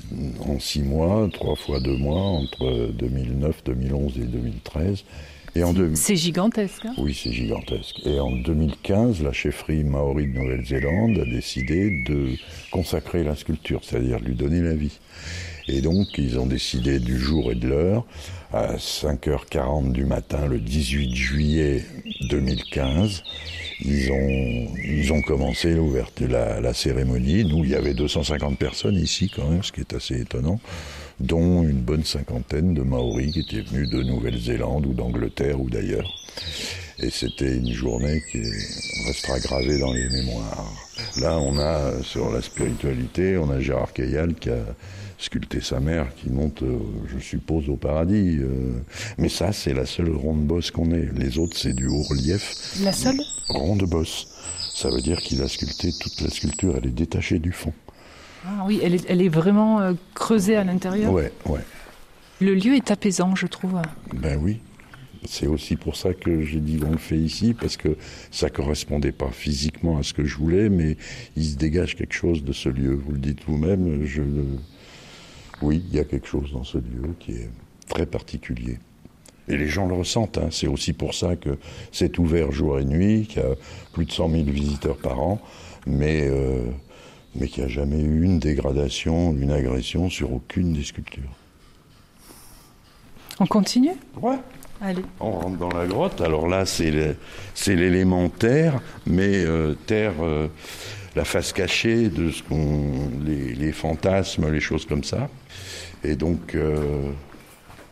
en 0.47 0.58
six 0.58 0.82
mois, 0.84 1.27
trois 1.34 1.58
fois 1.58 1.82
deux 1.82 1.97
mois, 1.97 2.21
entre 2.21 2.91
2009, 2.93 3.62
2011 3.65 4.17
et 4.19 4.23
2013. 4.23 5.03
Et 5.55 5.63
en 5.63 5.73
deux- 5.73 5.95
C'est 5.95 6.15
gigantesque. 6.15 6.86
hein? 6.86 6.93
oui, 6.97 7.13
c'est 7.13 7.34
gigantesque. 7.34 7.99
Et 8.05 8.19
en 8.21 8.32
2015, 8.32 9.21
la 9.21 9.34
chefferie 9.34 9.84
maori 9.84 10.27
de 10.27 10.34
Nouvelle-Zélande 10.39 11.17
a 11.19 11.25
décidé 11.25 12.03
de 12.08 12.29
consacrer 12.71 13.23
la 13.25 13.36
sculpture, 13.36 13.82
c'est-à-dire 13.84 14.19
lui 14.19 14.36
donner 14.36 14.62
la 14.62 14.75
vie. 14.75 14.97
Et 15.71 15.82
donc, 15.82 16.17
ils 16.17 16.39
ont 16.39 16.47
décidé 16.47 16.99
du 16.99 17.19
jour 17.19 17.51
et 17.51 17.55
de 17.55 17.67
l'heure, 17.67 18.05
à 18.51 18.77
5h40 18.77 19.91
du 19.91 20.03
matin, 20.03 20.47
le 20.47 20.60
18 20.60 21.15
juillet 21.15 21.86
2015, 22.29 23.23
ils 23.82 24.12
ont, 24.12 24.67
ils 24.84 25.13
ont 25.13 25.21
commencé 25.21 25.75
l'ouverture, 25.75 26.27
la, 26.27 26.60
la 26.60 26.73
cérémonie. 26.73 27.45
Nous, 27.45 27.63
il 27.63 27.69
y 27.69 27.75
avait 27.75 27.93
250 27.93 28.58
personnes 28.58 28.95
ici 28.95 29.32
quand 29.34 29.47
même, 29.47 29.63
ce 29.63 29.71
qui 29.71 29.82
est 29.82 29.93
assez 29.93 30.19
étonnant, 30.19 30.60
dont 31.19 31.62
une 31.62 31.82
bonne 31.82 32.03
cinquantaine 32.03 32.73
de 32.73 32.82
Maoris 32.82 33.32
qui 33.32 33.39
étaient 33.41 33.62
venus 33.62 33.89
de 33.89 34.01
Nouvelle-Zélande 34.01 34.88
ou 34.88 34.93
d'Angleterre 34.93 35.62
ou 35.62 35.69
d'ailleurs. 35.69 36.10
Et 36.97 37.12
c'était 37.12 37.55
une 37.55 37.71
journée 37.71 38.21
qui 38.32 38.41
restera 39.05 39.39
gravée 39.39 39.77
dans 39.77 39.93
les 39.93 40.10
mémoires. 40.10 40.73
Là, 41.21 41.38
on 41.38 41.58
a, 41.60 42.01
sur 42.03 42.32
la 42.32 42.41
spiritualité, 42.41 43.38
on 43.38 43.51
a 43.51 43.60
Gérard 43.60 43.93
Caillat 43.93 44.27
qui 44.39 44.49
a 44.49 44.65
sculpté 45.19 45.60
sa 45.62 45.79
mère 45.79 46.08
qui 46.15 46.29
monte, 46.29 46.63
euh, 46.63 46.79
je 47.13 47.19
suppose, 47.19 47.69
au 47.69 47.75
paradis. 47.75 48.39
euh. 48.39 48.79
Mais 49.17 49.29
ça, 49.29 49.51
c'est 49.51 49.73
la 49.73 49.86
seule 49.86 50.10
ronde 50.12 50.45
bosse 50.47 50.71
qu'on 50.71 50.91
ait. 50.91 51.10
Les 51.15 51.38
autres, 51.38 51.58
c'est 51.58 51.73
du 51.73 51.88
haut 51.88 52.01
relief 52.03 52.55
La 52.84 52.91
seule? 52.93 53.19
Ronde 53.49 53.84
bosse. 53.84 54.27
Ça 54.73 54.89
veut 54.89 55.01
dire 55.01 55.19
qu'il 55.19 55.41
a 55.41 55.47
sculpté 55.47 55.91
toute 55.99 56.21
la 56.21 56.29
sculpture, 56.29 56.75
elle 56.77 56.88
est 56.88 56.93
détachée 56.95 57.38
du 57.39 57.51
fond. 57.51 57.73
Ah 58.45 58.63
oui, 58.65 58.79
elle 58.82 58.95
est, 58.95 59.05
elle 59.10 59.21
est 59.21 59.27
vraiment 59.29 59.82
euh, 59.82 59.93
creusée 60.13 60.55
à 60.55 60.63
l'intérieur? 60.63 61.12
Ouais, 61.12 61.34
ouais. 61.47 61.60
Le 62.39 62.55
lieu 62.55 62.75
est 62.75 62.89
apaisant, 62.89 63.36
je 63.36 63.47
trouve. 63.47 63.82
Ben 64.15 64.39
oui. 64.41 64.60
C'est 65.27 65.47
aussi 65.47 65.75
pour 65.75 65.97
ça 65.97 66.13
que 66.13 66.41
j'ai 66.43 66.62
dit 66.62 66.79
on 66.88 66.91
le 66.91 66.97
fait 66.97 67.17
ici, 67.17 67.53
parce 67.53 67.75
que 67.75 67.97
ça 68.32 68.49
correspondait 68.49 69.12
pas 69.12 69.29
physiquement 69.32 69.97
à 69.97 70.03
ce 70.03 70.13
que 70.13 70.23
je 70.23 70.38
voulais, 70.38 70.69
mais 70.69 70.95
il 71.36 71.43
se 71.43 71.58
dégage 71.58 71.97
quelque 71.97 72.13
chose 72.13 72.41
de 72.45 72.53
ce 72.53 72.69
lieu. 72.69 72.93
Vous 72.93 73.12
le 73.12 73.17
dites 73.17 73.39
vous-même, 73.45 74.05
je 74.05 74.21
le... 74.21 74.45
Oui, 75.62 75.84
il 75.91 75.95
y 75.95 76.00
a 76.00 76.04
quelque 76.04 76.28
chose 76.28 76.52
dans 76.54 76.63
ce 76.63 76.78
lieu 76.78 77.13
qui 77.19 77.34
est 77.34 77.50
très 77.89 78.06
particulier. 78.06 78.78
Et 79.48 79.58
les 79.58 79.67
gens 79.67 79.88
le 79.88 79.95
ressentent. 79.95 80.38
hein. 80.38 80.50
C'est 80.52 80.67
aussi 80.67 80.93
pour 80.93 81.13
ça 81.15 81.36
que 81.36 81.58
c'est 81.91 82.17
ouvert 82.19 82.52
jour 82.52 82.80
et 82.80 82.86
nuit, 82.86 83.26
qu'il 83.28 83.41
y 83.41 83.45
a 83.45 83.56
plus 83.93 84.06
de 84.06 84.12
100 84.12 84.30
000 84.30 84.43
visiteurs 84.45 84.98
par 84.98 85.19
an, 85.19 85.41
mais, 85.88 86.28
euh, 86.30 86.62
mais 87.36 87.48
qu'il 87.48 87.63
n'y 87.63 87.69
a 87.72 87.74
jamais 87.74 88.00
eu 88.02 88.24
une 88.24 88.39
dégradation, 88.39 89.34
une 89.34 89.52
agression 89.52 90.10
sur 90.10 90.32
aucune 90.34 90.74
des 90.74 90.84
sculptures. 90.84 91.36
On 93.39 93.45
continue? 93.48 93.95
Ouais. 94.22 94.38
Allez. 94.82 95.04
On 95.19 95.32
rentre 95.32 95.58
dans 95.58 95.72
la 95.72 95.88
grotte. 95.88 96.22
Alors 96.22 96.48
là, 96.48 96.65
c'est 96.65 96.91
le- 96.91 97.15
c'est 97.54 97.76
l'élément 97.76 98.30
terre, 98.30 98.82
mais 99.06 99.43
euh, 99.43 99.74
terre, 99.88 100.13
euh, 100.22 100.48
la 101.19 101.25
face 101.25 101.51
cachée 101.51 102.08
de 102.08 102.32
ce 102.32 102.41
qu'on, 102.41 103.10
les, 103.25 103.53
les 103.53 103.73
fantasmes, 103.73 104.49
les 104.49 104.62
choses 104.62 104.86
comme 104.86 105.03
ça. 105.03 105.27
Et 106.01 106.15
donc, 106.15 106.55
euh, 106.55 107.12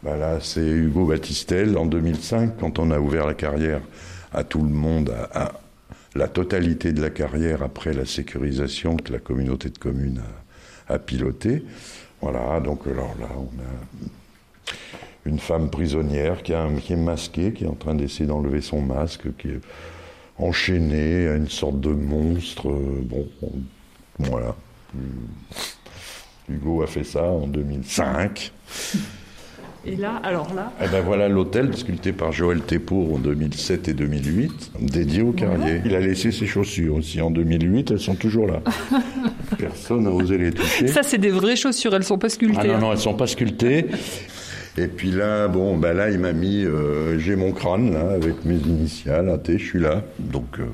bah 0.01 0.15
là, 0.15 0.37
c'est 0.39 0.61
Hugo 0.61 1.07
Battistel 1.07 1.77
en 1.77 1.85
2005, 1.85 2.53
quand 2.57 2.79
on 2.79 2.89
a 2.89 2.97
ouvert 2.99 3.27
la 3.27 3.33
carrière 3.33 3.81
à 4.33 4.45
tout 4.45 4.61
le 4.61 4.69
monde, 4.69 5.13
à, 5.33 5.51
la 6.15 6.29
totalité 6.29 6.93
de 6.93 7.01
la 7.01 7.09
carrière 7.09 7.63
après 7.63 7.91
la 7.91 8.05
sécurisation 8.05 8.95
que 8.95 9.11
la 9.11 9.19
communauté 9.19 9.67
de 9.71 9.77
communes 9.77 10.21
a, 10.87 10.93
a 10.93 10.97
piloté. 10.97 11.65
Voilà, 12.21 12.61
donc 12.61 12.87
alors 12.87 13.13
là, 13.19 13.27
on 13.35 14.71
a 14.71 14.73
une 15.25 15.39
femme 15.39 15.69
prisonnière 15.69 16.43
qui, 16.43 16.53
est 16.53 16.95
masquée, 16.95 17.51
qui 17.51 17.65
est 17.65 17.67
en 17.67 17.75
train 17.75 17.93
d'essayer 17.93 18.25
d'enlever 18.25 18.61
son 18.61 18.79
masque, 18.79 19.27
enchaînée 20.39 21.27
à 21.27 21.35
une 21.35 21.49
sorte 21.49 21.79
de 21.81 21.89
monstre. 21.89 22.69
euh, 22.69 23.01
Bon, 23.03 23.27
on- 23.41 23.51
voilà. 24.19 24.55
Hugo 26.49 26.81
a 26.81 26.87
fait 26.87 27.03
ça 27.03 27.23
en 27.23 27.47
2005. 27.47 28.51
Et 29.85 29.95
là, 29.95 30.19
alors 30.23 30.53
là, 30.53 30.73
Et 30.83 30.87
ben 30.89 31.01
voilà 31.01 31.29
l'hôtel 31.29 31.75
sculpté 31.77 32.11
par 32.11 32.31
Joël 32.33 32.59
Thépour 32.61 33.15
en 33.15 33.19
2007 33.19 33.87
et 33.87 33.93
2008, 33.93 34.71
dédié 34.81 35.21
au 35.21 35.31
carrier. 35.31 35.81
Il 35.85 35.95
a 35.95 35.99
laissé 36.01 36.31
ses 36.31 36.45
chaussures 36.45 36.95
aussi 36.95 37.21
en 37.21 37.31
2008, 37.31 37.91
elles 37.91 37.99
sont 37.99 38.15
toujours 38.15 38.47
là. 38.47 38.61
Personne 39.57 40.03
n'a 40.03 40.09
osé 40.11 40.37
les 40.37 40.51
toucher. 40.51 40.87
ça 40.87 41.03
c'est 41.03 41.17
des 41.17 41.29
vraies 41.29 41.55
chaussures, 41.55 41.95
elles 41.95 42.03
sont 42.03 42.17
pas 42.17 42.27
Ah 42.27 42.31
sculptées. 42.31 42.67
non, 42.67 42.79
non, 42.79 42.91
elles 42.91 42.97
sont 42.97 43.13
pas 43.13 43.27
sculptées. 43.27 43.85
Et 44.79 44.87
puis 44.87 45.09
là, 45.09 45.47
bon, 45.47 45.75
ben 45.75 45.93
là, 45.93 46.11
il 46.11 46.19
m'a 46.19 46.33
mis, 46.33 46.63
euh, 46.63 47.17
j'ai 47.17 47.35
mon 47.35 47.51
crâne 47.51 47.93
là, 47.93 48.11
avec 48.11 48.45
mes 48.45 48.57
initiales, 48.57 49.27
AT, 49.29 49.57
je 49.57 49.57
suis 49.57 49.79
là. 49.79 50.03
Donc, 50.19 50.59
euh, 50.59 50.65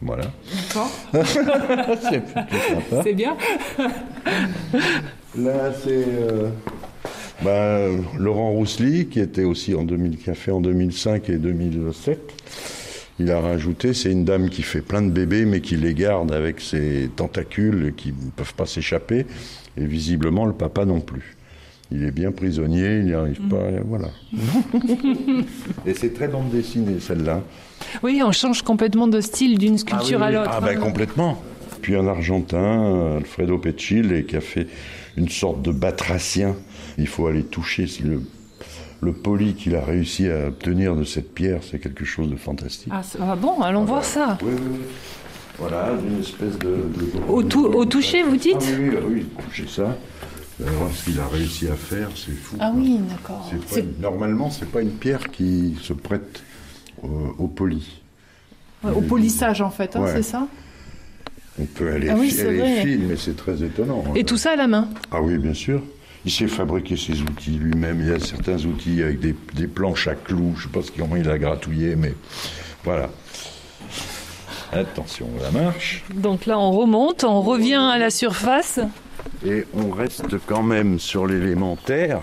voilà. 0.00 0.26
C'est 1.12 2.20
plutôt 2.20 2.56
sympa. 2.68 3.02
C'est 3.02 3.14
bien. 3.14 3.36
Là, 5.36 5.72
c'est 5.84 6.04
euh, 6.08 6.48
ben, 7.42 8.04
Laurent 8.16 8.52
Roussely, 8.52 9.06
qui 9.06 9.18
était 9.18 9.44
aussi 9.44 9.74
en 9.74 9.82
2000, 9.82 10.18
qui 10.18 10.30
a 10.30 10.34
fait 10.34 10.52
en 10.52 10.60
2005 10.60 11.28
et 11.28 11.36
2007. 11.36 12.18
Il 13.18 13.30
a 13.32 13.40
rajouté, 13.40 13.92
c'est 13.92 14.12
une 14.12 14.24
dame 14.24 14.50
qui 14.50 14.62
fait 14.62 14.80
plein 14.80 15.02
de 15.02 15.10
bébés, 15.10 15.44
mais 15.44 15.60
qui 15.60 15.76
les 15.76 15.94
garde 15.94 16.32
avec 16.32 16.60
ses 16.60 17.10
tentacules 17.16 17.92
qui 17.96 18.08
ne 18.08 18.30
peuvent 18.36 18.54
pas 18.54 18.66
s'échapper. 18.66 19.26
Et 19.76 19.84
visiblement, 19.84 20.46
le 20.46 20.52
papa 20.52 20.84
non 20.84 21.00
plus. 21.00 21.37
Il 21.90 22.04
est 22.04 22.10
bien 22.10 22.32
prisonnier, 22.32 22.98
il 22.98 23.06
n'y 23.06 23.14
arrive 23.14 23.40
pas, 23.48 23.62
voilà. 23.86 24.08
et 25.86 25.94
c'est 25.94 26.12
très 26.12 26.28
bande 26.28 26.50
dessinée, 26.50 27.00
celle-là. 27.00 27.42
Oui, 28.02 28.20
on 28.24 28.32
change 28.32 28.62
complètement 28.62 29.08
de 29.08 29.20
style 29.20 29.56
d'une 29.58 29.78
sculpture 29.78 30.22
à 30.22 30.30
l'autre. 30.30 30.50
Ah 30.52 30.60
ben 30.60 30.76
hein. 30.76 30.80
complètement. 30.80 31.42
Puis 31.80 31.96
un 31.96 32.06
Argentin, 32.06 33.16
Alfredo 33.16 33.56
Pecil, 33.58 34.26
qui 34.26 34.36
a 34.36 34.40
fait 34.40 34.66
une 35.16 35.28
sorte 35.28 35.62
de 35.62 35.72
batracien. 35.72 36.56
Il 36.98 37.06
faut 37.06 37.26
aller 37.26 37.44
toucher 37.44 37.86
le, 38.04 38.20
le 39.00 39.12
poli 39.12 39.54
qu'il 39.54 39.74
a 39.76 39.80
réussi 39.80 40.28
à 40.28 40.48
obtenir 40.48 40.94
de 40.96 41.04
cette 41.04 41.32
pierre, 41.32 41.60
c'est 41.62 41.78
quelque 41.78 42.04
chose 42.04 42.28
de 42.28 42.36
fantastique. 42.36 42.92
Ah, 42.94 43.02
ah 43.20 43.36
bon, 43.36 43.62
allons 43.62 43.84
voir 43.84 44.04
ça. 44.04 44.36
Oui, 44.42 44.50
oui, 44.54 44.60
oui. 44.72 44.78
Voilà, 45.58 45.92
une 46.08 46.20
espèce 46.20 46.56
de... 46.58 46.68
de- 46.68 47.10
Au, 47.28 47.42
tou- 47.42 47.66
au 47.66 47.84
toucher, 47.84 48.22
vous 48.22 48.36
dites 48.36 48.56
Ah 48.60 48.64
oui, 48.78 48.90
oui, 48.90 48.98
oui, 49.08 49.26
toucher 49.48 49.66
ça. 49.66 49.96
Alors, 50.66 50.90
ce 50.92 51.04
qu'il 51.04 51.20
a 51.20 51.26
réussi 51.28 51.68
à 51.68 51.74
faire, 51.76 52.08
c'est 52.16 52.32
fou. 52.32 52.56
Ah 52.58 52.70
quoi. 52.72 52.80
oui, 52.80 52.98
d'accord. 53.08 53.46
C'est 53.50 53.58
pas 53.58 53.64
C'est- 53.68 53.80
une- 53.80 54.00
Normalement, 54.00 54.50
c'est 54.50 54.68
pas 54.68 54.82
une 54.82 54.90
pierre 54.90 55.30
qui 55.30 55.76
se 55.82 55.92
prête 55.92 56.42
au, 57.02 57.34
au 57.38 57.46
poli. 57.46 58.00
ouais, 58.82 58.90
au 58.92 59.00
polissage 59.00 59.60
en 59.60 59.70
fait, 59.70 59.94
hein, 59.94 60.00
Ouais. 60.02 60.12
c'est 60.14 60.22
ça 60.22 60.48
On 61.60 61.64
peut 61.64 61.92
aller, 61.92 62.08
Ah 62.08 62.16
oui, 62.18 62.34
aller 62.40 62.58
vrai. 62.58 62.82
fine, 62.82 63.06
mais 63.08 63.16
c'est 63.16 63.36
très 63.36 63.62
étonnant. 63.62 64.04
hein. 64.08 64.12
Et 64.16 64.24
tout 64.24 64.36
ça 64.36 64.52
à 64.52 64.56
la 64.56 64.66
main. 64.68 64.88
Ah 65.10 65.20
oui, 65.22 65.38
bien 65.38 65.54
sûr. 65.54 65.82
Il 66.24 66.30
sait 66.32 66.46
fabriquer 66.48 66.96
ses 66.96 67.20
outils 67.22 67.52
lui-même. 67.52 68.00
Il 68.00 68.08
y 68.08 68.12
a 68.12 68.18
certains 68.20 68.64
outils 68.64 69.02
avec 69.02 69.20
des, 69.20 69.34
des 69.54 69.66
planches 69.68 70.08
à 70.08 70.14
clous. 70.14 70.54
Je 70.56 70.66
ne 70.66 70.72
sais 70.72 70.78
pas 70.80 70.82
ce 70.82 70.90
comment 70.90 71.16
il 71.16 71.28
a 71.30 71.38
gratouillé, 71.38 71.94
mais 71.96 72.14
voilà. 72.84 73.10
Attention, 74.72 75.28
la 75.40 75.50
marche. 75.50 76.04
Donc 76.14 76.46
là, 76.46 76.58
on 76.58 76.72
remonte, 76.72 77.24
on 77.24 77.40
revient 77.40 77.74
à 77.92 77.98
la 77.98 78.10
surface. 78.10 78.80
Et 79.46 79.64
on 79.74 79.90
reste 79.90 80.36
quand 80.46 80.62
même 80.62 80.98
sur 80.98 81.26
l'élémentaire, 81.26 82.20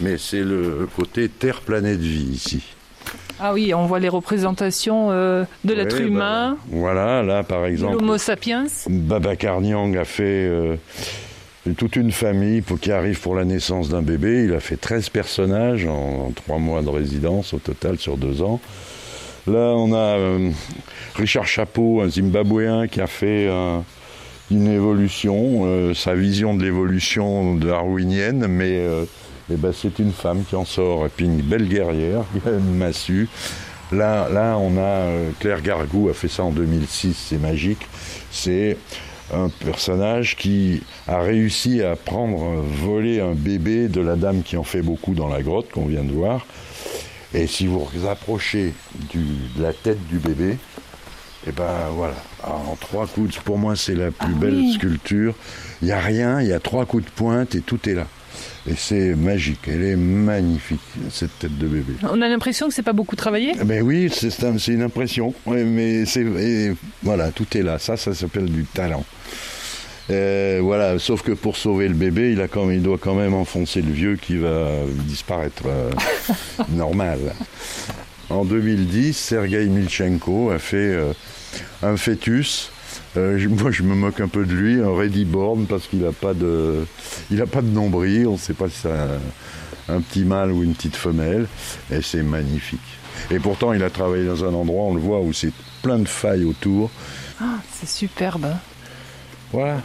mais 0.00 0.16
c'est 0.18 0.42
le 0.42 0.88
côté 0.96 1.28
terre, 1.28 1.60
planète, 1.60 2.00
vie 2.00 2.30
ici. 2.32 2.62
Ah 3.38 3.52
oui, 3.54 3.72
on 3.74 3.86
voit 3.86 3.98
les 4.00 4.08
représentations 4.10 5.08
euh, 5.10 5.44
de 5.64 5.72
l'être 5.72 5.96
Ouais, 5.98 6.06
humain, 6.06 6.56
voilà, 6.68 7.22
là 7.22 7.42
par 7.42 7.64
exemple. 7.66 7.94
l'homo 7.94 8.18
sapiens. 8.18 8.66
Babacar 8.88 9.60
Niang 9.62 9.96
a 9.96 10.04
fait 10.04 10.46
euh, 10.46 10.76
toute 11.78 11.96
une 11.96 12.12
famille 12.12 12.60
pour, 12.60 12.78
qui 12.78 12.92
arrive 12.92 13.18
pour 13.20 13.34
la 13.34 13.44
naissance 13.46 13.88
d'un 13.88 14.02
bébé. 14.02 14.44
Il 14.44 14.54
a 14.54 14.60
fait 14.60 14.76
13 14.76 15.08
personnages 15.08 15.86
en, 15.86 16.26
en 16.28 16.30
trois 16.32 16.58
mois 16.58 16.82
de 16.82 16.90
résidence 16.90 17.54
au 17.54 17.58
total 17.58 17.98
sur 17.98 18.16
deux 18.18 18.42
ans. 18.42 18.60
Là, 19.46 19.72
on 19.74 19.92
a 19.94 20.18
euh, 20.18 20.50
Richard 21.16 21.46
Chapeau, 21.46 22.02
un 22.02 22.08
Zimbabwéen, 22.10 22.88
qui 22.88 23.00
a 23.00 23.06
fait 23.06 23.48
un- 23.48 23.84
une 24.50 24.66
évolution, 24.68 25.62
euh, 25.64 25.94
sa 25.94 26.14
vision 26.14 26.54
de 26.54 26.62
l'évolution 26.62 27.54
darwinienne, 27.54 28.46
mais 28.48 28.78
euh, 28.78 29.04
eh 29.50 29.56
ben, 29.56 29.72
c'est 29.72 29.98
une 29.98 30.12
femme 30.12 30.44
qui 30.48 30.56
en 30.56 30.64
sort, 30.64 31.06
et 31.06 31.08
puis 31.08 31.26
une 31.26 31.40
belle 31.40 31.68
guerrière, 31.68 32.24
une 32.46 32.76
massue. 32.76 33.28
Là, 33.92 34.56
on 34.58 34.76
a 34.76 34.80
euh, 34.80 35.30
Claire 35.40 35.62
Gargou 35.62 36.08
a 36.08 36.14
fait 36.14 36.28
ça 36.28 36.44
en 36.44 36.50
2006, 36.50 37.16
c'est 37.28 37.38
magique. 37.38 37.86
C'est 38.30 38.76
un 39.32 39.48
personnage 39.48 40.36
qui 40.36 40.82
a 41.08 41.20
réussi 41.20 41.82
à 41.82 41.96
prendre, 41.96 42.62
voler 42.84 43.20
un 43.20 43.34
bébé 43.34 43.88
de 43.88 44.00
la 44.00 44.16
dame 44.16 44.42
qui 44.42 44.56
en 44.56 44.64
fait 44.64 44.82
beaucoup 44.82 45.14
dans 45.14 45.28
la 45.28 45.42
grotte 45.42 45.70
qu'on 45.70 45.86
vient 45.86 46.04
de 46.04 46.12
voir. 46.12 46.46
Et 47.32 47.46
si 47.46 47.66
vous 47.66 47.88
vous 47.92 48.08
approchez 48.08 48.74
de 49.14 49.62
la 49.62 49.72
tête 49.72 50.04
du 50.08 50.18
bébé, 50.18 50.56
et 51.46 51.52
ben 51.52 51.88
voilà, 51.94 52.14
en 52.44 52.76
trois 52.76 53.06
coups, 53.06 53.34
de- 53.36 53.40
pour 53.42 53.58
moi 53.58 53.74
c'est 53.76 53.94
la 53.94 54.10
plus 54.10 54.32
Ah 54.36 54.38
belle 54.40 54.54
oui. 54.56 54.72
sculpture. 54.74 55.34
Il 55.82 55.86
n'y 55.86 55.92
a 55.92 56.00
rien, 56.00 56.40
il 56.42 56.48
y 56.48 56.52
a 56.52 56.60
trois 56.60 56.84
coups 56.86 57.04
de 57.04 57.10
pointe 57.10 57.54
et 57.54 57.60
tout 57.60 57.78
est 57.88 57.94
là. 57.94 58.06
Et 58.68 58.74
c'est 58.76 59.14
magique, 59.14 59.60
elle 59.66 59.82
est 59.82 59.96
magnifique, 59.96 60.80
cette 61.10 61.38
tête 61.38 61.56
de 61.56 61.66
bébé. 61.66 61.94
On 62.02 62.20
a 62.20 62.28
l'impression 62.28 62.68
que 62.68 62.74
c'est 62.74 62.82
pas 62.82 62.92
beaucoup 62.92 63.16
travaillé? 63.16 63.54
Mais 63.64 63.80
oui, 63.80 64.10
c'est 64.12 64.44
un- 64.44 64.58
c'est 64.58 64.72
une 64.72 64.82
impression. 64.82 65.34
Ouais, 65.46 65.64
mais 65.64 66.04
c'est 66.04 66.26
voilà, 67.02 67.30
tout 67.30 67.46
est 67.56 67.62
là. 67.62 67.78
Ça, 67.78 67.96
ça 67.96 68.14
s'appelle 68.14 68.44
du 68.46 68.64
talent. 68.64 69.04
Euh, 70.10 70.58
voilà, 70.62 70.98
sauf 70.98 71.22
que 71.22 71.32
pour 71.32 71.56
sauver 71.56 71.86
le 71.88 71.94
bébé, 71.94 72.32
il, 72.32 72.40
a 72.40 72.48
quand 72.48 72.64
même, 72.66 72.76
il 72.76 72.82
doit 72.82 72.98
quand 72.98 73.14
même 73.14 73.32
enfoncer 73.32 73.80
le 73.80 73.92
vieux 73.92 74.16
qui 74.16 74.36
va 74.36 74.66
disparaître. 75.06 75.62
euh, 75.66 75.90
normal. 76.70 77.18
En 78.30 78.44
2010, 78.44 79.16
Sergei 79.16 79.66
Milchenko 79.66 80.50
a 80.50 80.58
fait 80.58 80.76
euh, 80.76 81.12
un 81.82 81.96
fœtus. 81.96 82.70
Euh, 83.16 83.48
moi, 83.50 83.72
je 83.72 83.82
me 83.82 83.94
moque 83.94 84.20
un 84.20 84.28
peu 84.28 84.44
de 84.46 84.52
lui, 84.52 84.80
un 84.80 84.96
ready 84.96 85.24
born, 85.24 85.66
parce 85.66 85.88
qu'il 85.88 86.00
n'a 86.00 86.12
pas 86.12 86.32
de, 86.32 86.86
il 87.30 87.42
a 87.42 87.46
pas 87.46 87.60
de 87.60 87.68
nombril. 87.68 88.28
On 88.28 88.32
ne 88.32 88.38
sait 88.38 88.54
pas 88.54 88.68
si 88.68 88.76
c'est 88.82 88.92
un, 88.92 89.94
un 89.96 90.00
petit 90.00 90.24
mâle 90.24 90.52
ou 90.52 90.62
une 90.62 90.74
petite 90.74 90.96
femelle. 90.96 91.46
Et 91.92 92.02
c'est 92.02 92.22
magnifique. 92.22 92.80
Et 93.30 93.40
pourtant, 93.40 93.72
il 93.72 93.82
a 93.82 93.90
travaillé 93.90 94.24
dans 94.24 94.44
un 94.44 94.54
endroit, 94.54 94.84
on 94.84 94.94
le 94.94 95.00
voit, 95.00 95.20
où 95.20 95.32
c'est 95.32 95.52
plein 95.82 95.98
de 95.98 96.08
failles 96.08 96.44
autour. 96.44 96.90
Ah, 97.40 97.58
c'est 97.72 97.88
superbe. 97.88 98.46
Voilà. 99.52 99.82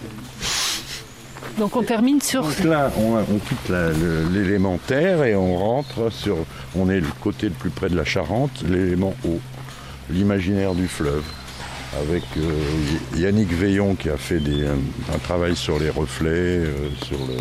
Donc 1.57 1.75
on 1.75 1.83
termine 1.83 2.21
sur. 2.21 2.41
Donc 2.43 2.63
là, 2.63 2.91
on, 2.97 3.15
on 3.17 3.37
quitte 3.39 3.71
l'élémentaire 4.33 5.23
et 5.23 5.35
on 5.35 5.55
rentre 5.57 6.11
sur. 6.11 6.37
On 6.75 6.89
est 6.89 6.99
le 6.99 7.07
côté 7.21 7.47
le 7.47 7.53
plus 7.53 7.69
près 7.69 7.89
de 7.89 7.95
la 7.95 8.05
Charente, 8.05 8.63
l'élément 8.67 9.13
haut, 9.25 9.39
l'imaginaire 10.09 10.73
du 10.75 10.87
fleuve. 10.87 11.23
avec 12.01 12.23
euh, 12.37 12.51
Yannick 13.17 13.51
Veillon 13.53 13.95
qui 13.95 14.09
a 14.09 14.17
fait 14.17 14.39
des, 14.39 14.65
un, 14.65 15.13
un 15.13 15.17
travail 15.19 15.55
sur 15.55 15.79
les 15.79 15.89
reflets, 15.89 16.29
euh, 16.29 16.89
sur 17.05 17.17
le, 17.19 17.37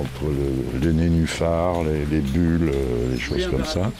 entre 0.00 0.24
le, 0.24 0.80
les 0.86 0.92
nénuphars, 0.92 1.82
les, 1.84 2.04
les 2.10 2.20
bulles, 2.20 2.70
euh, 2.72 3.12
les 3.12 3.18
choses 3.20 3.48
comme 3.48 3.64
ça. 3.64 3.90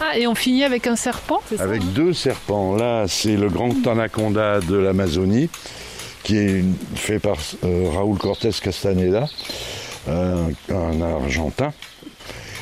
Ah, 0.00 0.18
et 0.18 0.26
on 0.26 0.34
finit 0.34 0.64
avec 0.64 0.86
un 0.86 0.96
serpent, 0.96 1.40
ça 1.56 1.62
Avec 1.62 1.82
deux 1.94 2.12
serpents. 2.12 2.76
Là, 2.76 3.06
c'est 3.08 3.36
le 3.36 3.48
grand 3.48 3.74
anaconda 3.86 4.60
de 4.60 4.76
l'Amazonie, 4.76 5.48
qui 6.22 6.36
est 6.36 6.64
fait 6.94 7.18
par 7.18 7.36
euh, 7.64 7.88
Raúl 7.90 8.18
Cortés 8.18 8.50
Castaneda, 8.62 9.28
un, 10.08 10.50
un 10.68 11.00
Argentin. 11.00 11.72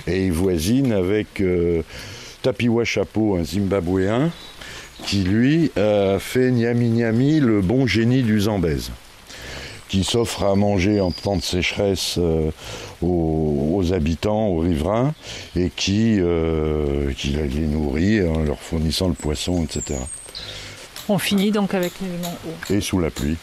Et 0.06 0.26
il 0.26 0.32
voisine 0.32 0.92
avec 0.92 1.40
euh, 1.40 1.82
Tapiwa 2.42 2.84
Chapeau, 2.84 3.36
un 3.36 3.44
Zimbabwéen, 3.44 4.30
qui 5.06 5.22
lui 5.22 5.70
a 5.76 6.18
fait 6.18 6.50
Niami 6.50 6.90
Niami, 6.90 7.40
le 7.40 7.60
bon 7.60 7.86
génie 7.86 8.22
du 8.22 8.40
Zambèze, 8.40 8.90
qui 9.88 10.04
s'offre 10.04 10.44
à 10.44 10.54
manger 10.54 11.00
en 11.00 11.10
temps 11.10 11.36
de 11.36 11.42
sécheresse 11.42 12.16
euh, 12.18 12.50
aux, 13.02 13.74
aux 13.76 13.92
habitants, 13.92 14.48
aux 14.48 14.60
riverains, 14.60 15.14
et 15.56 15.70
qui, 15.74 16.16
euh, 16.18 17.12
qui 17.12 17.28
les 17.28 17.66
nourrit 17.66 18.26
en 18.26 18.40
leur 18.40 18.58
fournissant 18.58 19.08
le 19.08 19.14
poisson, 19.14 19.64
etc. 19.64 19.98
On 21.08 21.18
finit 21.18 21.50
donc 21.50 21.74
avec 21.74 21.92
l'élément 22.00 22.36
eau. 22.46 22.72
Et 22.72 22.80
sous 22.80 22.98
la 23.00 23.10
pluie. 23.10 23.36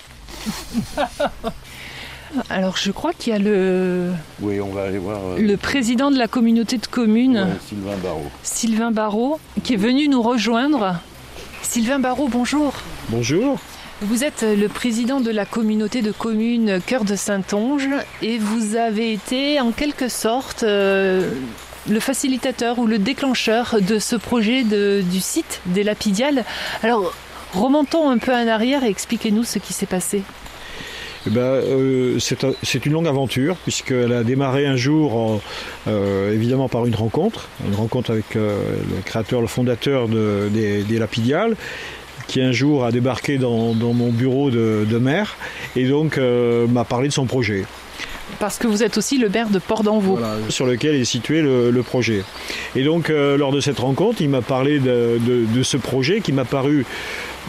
Alors 2.49 2.75
je 2.77 2.91
crois 2.91 3.13
qu'il 3.13 3.31
y 3.31 3.35
a 3.35 3.39
le, 3.39 4.11
Oui, 4.41 4.59
on 4.59 4.67
va 4.67 4.83
aller 4.83 4.97
voir 4.97 5.19
euh, 5.23 5.37
le 5.39 5.55
président 5.57 6.11
de 6.11 6.17
la 6.17 6.27
communauté 6.27 6.77
de 6.77 6.85
communes, 6.85 7.37
ouais, 7.37 7.57
Sylvain 7.69 7.95
Barrault. 8.03 8.31
Sylvain 8.43 8.91
Barrault, 8.91 9.39
qui 9.63 9.73
est 9.73 9.77
venu 9.77 10.07
nous 10.09 10.21
rejoindre. 10.21 10.95
Sylvain 11.61 11.99
Barrault, 11.99 12.27
bonjour. 12.27 12.73
Bonjour. 13.09 13.57
Vous 14.01 14.23
êtes 14.23 14.43
le 14.47 14.67
président 14.67 15.21
de 15.21 15.31
la 15.31 15.45
communauté 15.45 16.01
de 16.01 16.11
communes 16.11 16.79
Cœur 16.85 17.03
de 17.05 17.15
Saintonge 17.15 17.87
et 18.21 18.37
vous 18.37 18.75
avez 18.75 19.13
été 19.13 19.59
en 19.61 19.71
quelque 19.71 20.07
sorte 20.09 20.61
euh, 20.63 21.31
le 21.89 21.99
facilitateur 21.99 22.77
ou 22.77 22.85
le 22.85 22.99
déclencheur 22.99 23.77
de 23.81 23.97
ce 23.97 24.15
projet 24.17 24.63
de- 24.63 25.01
du 25.09 25.19
site 25.19 25.61
des 25.67 25.83
Lapidiales. 25.83 26.43
Alors 26.83 27.11
remontons 27.53 28.09
un 28.09 28.17
peu 28.17 28.33
en 28.33 28.47
arrière 28.47 28.83
et 28.83 28.89
expliquez-nous 28.89 29.43
ce 29.43 29.59
qui 29.59 29.73
s'est 29.73 29.85
passé. 29.85 30.21
Eh 31.25 31.29
ben, 31.29 31.41
euh, 31.41 32.19
c'est 32.19 32.43
un- 32.45 32.53
c'est 32.63 32.85
une 32.85 32.93
longue 32.93 33.07
aventure 33.07 33.57
puisqu'elle 33.57 34.13
a 34.13 34.23
démarré 34.23 34.65
un 34.65 34.77
jour 34.77 35.15
en- 35.15 35.41
euh, 35.87 36.33
évidemment 36.33 36.69
par 36.69 36.85
une 36.85 36.95
rencontre, 36.95 37.49
une 37.67 37.75
rencontre 37.75 38.11
avec 38.11 38.35
euh, 38.37 38.59
le 38.95 39.01
créateur, 39.03 39.41
le 39.41 39.47
fondateur 39.47 40.07
de- 40.07 40.47
des, 40.53 40.83
des 40.83 40.99
Lapidiales 40.99 41.55
qui 42.27 42.41
un 42.41 42.51
jour 42.53 42.85
a 42.85 42.91
débarqué 42.91 43.37
dans, 43.37 43.73
dans 43.73 43.93
mon 43.93 44.09
bureau 44.11 44.51
de, 44.51 44.85
de 44.89 44.97
maire 44.97 45.35
et 45.75 45.85
donc 45.87 46.17
m'a 46.17 46.83
parlé 46.83 47.07
de 47.07 47.13
son 47.13 47.25
projet. 47.25 47.63
Parce 48.39 48.57
que 48.57 48.67
vous 48.67 48.83
êtes 48.83 48.97
aussi 48.97 49.17
le 49.17 49.29
maire 49.29 49.49
de 49.49 49.59
Port 49.59 49.83
d'Envaux. 49.83 50.19
sur 50.49 50.65
lequel 50.65 50.95
est 50.95 51.05
situé 51.05 51.41
le, 51.41 51.71
le 51.71 51.83
projet. 51.83 52.23
Et 52.75 52.83
donc, 52.83 53.07
lors 53.07 53.53
de 53.53 53.61
cette 53.61 53.79
rencontre, 53.79 54.21
il 54.21 54.27
m'a 54.29 54.41
parlé 54.41 54.79
de 54.79 55.63
ce 55.63 55.77
projet 55.77 56.19
qui 56.19 56.33
m'a 56.33 56.43
paru 56.43 56.85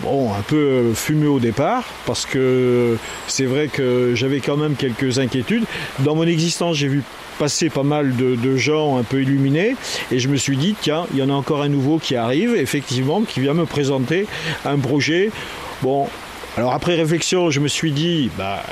bon, 0.03 0.33
un 0.33 0.43
peu 0.43 0.93
fumeux 0.95 1.31
au 1.31 1.41
départ, 1.41 1.85
parce 2.07 2.27
que 2.27 2.97
c'est 3.27 3.45
vrai 3.45 3.69
que 3.69 4.13
j'avais 4.15 4.41
quand 4.41 4.57
même 4.57 4.75
quelques 4.75 5.19
inquiétudes. 5.19 5.65
Dans 6.01 6.15
mon 6.15 6.25
existence, 6.25 6.77
j'ai 6.77 6.89
vu 6.89 7.03
passer 7.39 7.71
pas 7.71 7.85
mal 7.85 8.17
de, 8.17 8.35
de 8.35 8.57
gens 8.57 8.99
un 8.99 9.05
peu 9.05 9.23
illuminés, 9.23 9.77
et 10.11 10.19
je 10.19 10.29
me 10.29 10.37
suis 10.37 10.57
dit, 10.57 10.75
tiens, 10.81 11.07
il 11.13 11.19
y 11.19 11.23
en 11.23 11.31
a 11.31 11.35
encore 11.35 11.63
un 11.63 11.69
nouveau 11.69 11.99
qui 11.99 12.17
arrive, 12.17 12.55
effectivement, 12.57 13.23
qui 13.23 13.41
vient 13.41 13.55
me 13.55 13.67
présenter 13.67 14.27
un 14.65 14.79
projet. 14.79 15.31
Bon, 15.83 16.09
alors 16.57 16.73
après 16.73 16.97
réflexion, 16.97 17.51
je 17.51 17.61
me 17.61 17.69
suis 17.69 17.93
dit, 17.93 18.31
bah, 18.37 18.63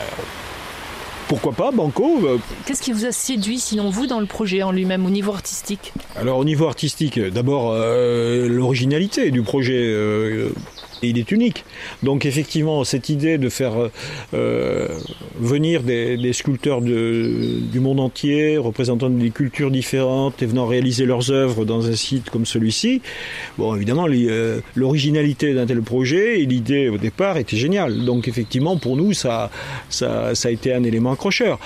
pourquoi 1.29 1.53
pas, 1.53 1.71
Banco 1.73 2.21
euh, 2.25 2.39
Qu'est-ce 2.67 2.83
qui 2.83 2.93
vous 2.93 3.05
a 3.05 3.13
séduit 3.13 3.59
sinon 3.59 3.91
vous 3.91 4.07
dans 4.07 4.21
le 4.21 4.27
projet 4.27 4.63
en 4.63 4.71
lui-même 4.71 5.05
au 5.07 5.11
niveau 5.11 5.33
artistique? 5.33 5.93
Alors 6.17 6.39
au 6.39 6.45
niveau 6.45 6.67
artistique, 6.67 7.19
d'abord 7.19 7.73
euh, 7.73 8.49
l'originalité 8.49 9.31
du 9.31 9.43
projet, 9.43 9.79
euh, 9.79 10.51
il 11.03 11.19
est 11.19 11.31
unique. 11.33 11.65
Donc 12.03 12.25
effectivement, 12.27 12.85
cette 12.85 13.09
idée 13.09 13.39
de 13.39 13.49
faire 13.49 13.73
euh, 14.35 14.89
venir 15.39 15.83
des, 15.83 16.17
des 16.17 16.33
sculpteurs 16.33 16.81
de- 16.81 17.59
du 17.73 17.81
monde 17.81 18.01
entier, 18.01 18.57
représentant 18.59 19.11
des 19.11 19.31
cultures 19.31 19.71
différentes 19.71 20.43
et 20.43 20.47
venant 20.47 20.67
réaliser 20.67 21.05
leurs 21.05 21.31
œuvres 21.31 21.65
dans 21.65 21.87
un 21.87 21.95
site 21.97 22.31
comme 22.31 22.47
celui-ci, 22.47 23.03
bon 23.59 23.75
évidemment 23.77 24.07
euh, 24.09 24.61
l'originalité 24.75 25.55
d'un 25.55 25.67
tel 25.67 25.83
projet 25.83 26.41
et 26.41 26.47
l'idée 26.47 26.89
au 26.89 26.99
départ 26.99 27.37
était 27.37 27.57
géniale. 27.57 28.05
Donc 28.05 28.29
effectivement 28.29 28.77
pour 28.77 28.97
nous 28.97 29.13
ça, 29.13 29.51
ça, 29.89 30.35
ça 30.35 30.49
a 30.49 30.51
été 30.51 30.73
un 30.73 30.83
élément 30.85 31.13
accrocheur. 31.13 31.59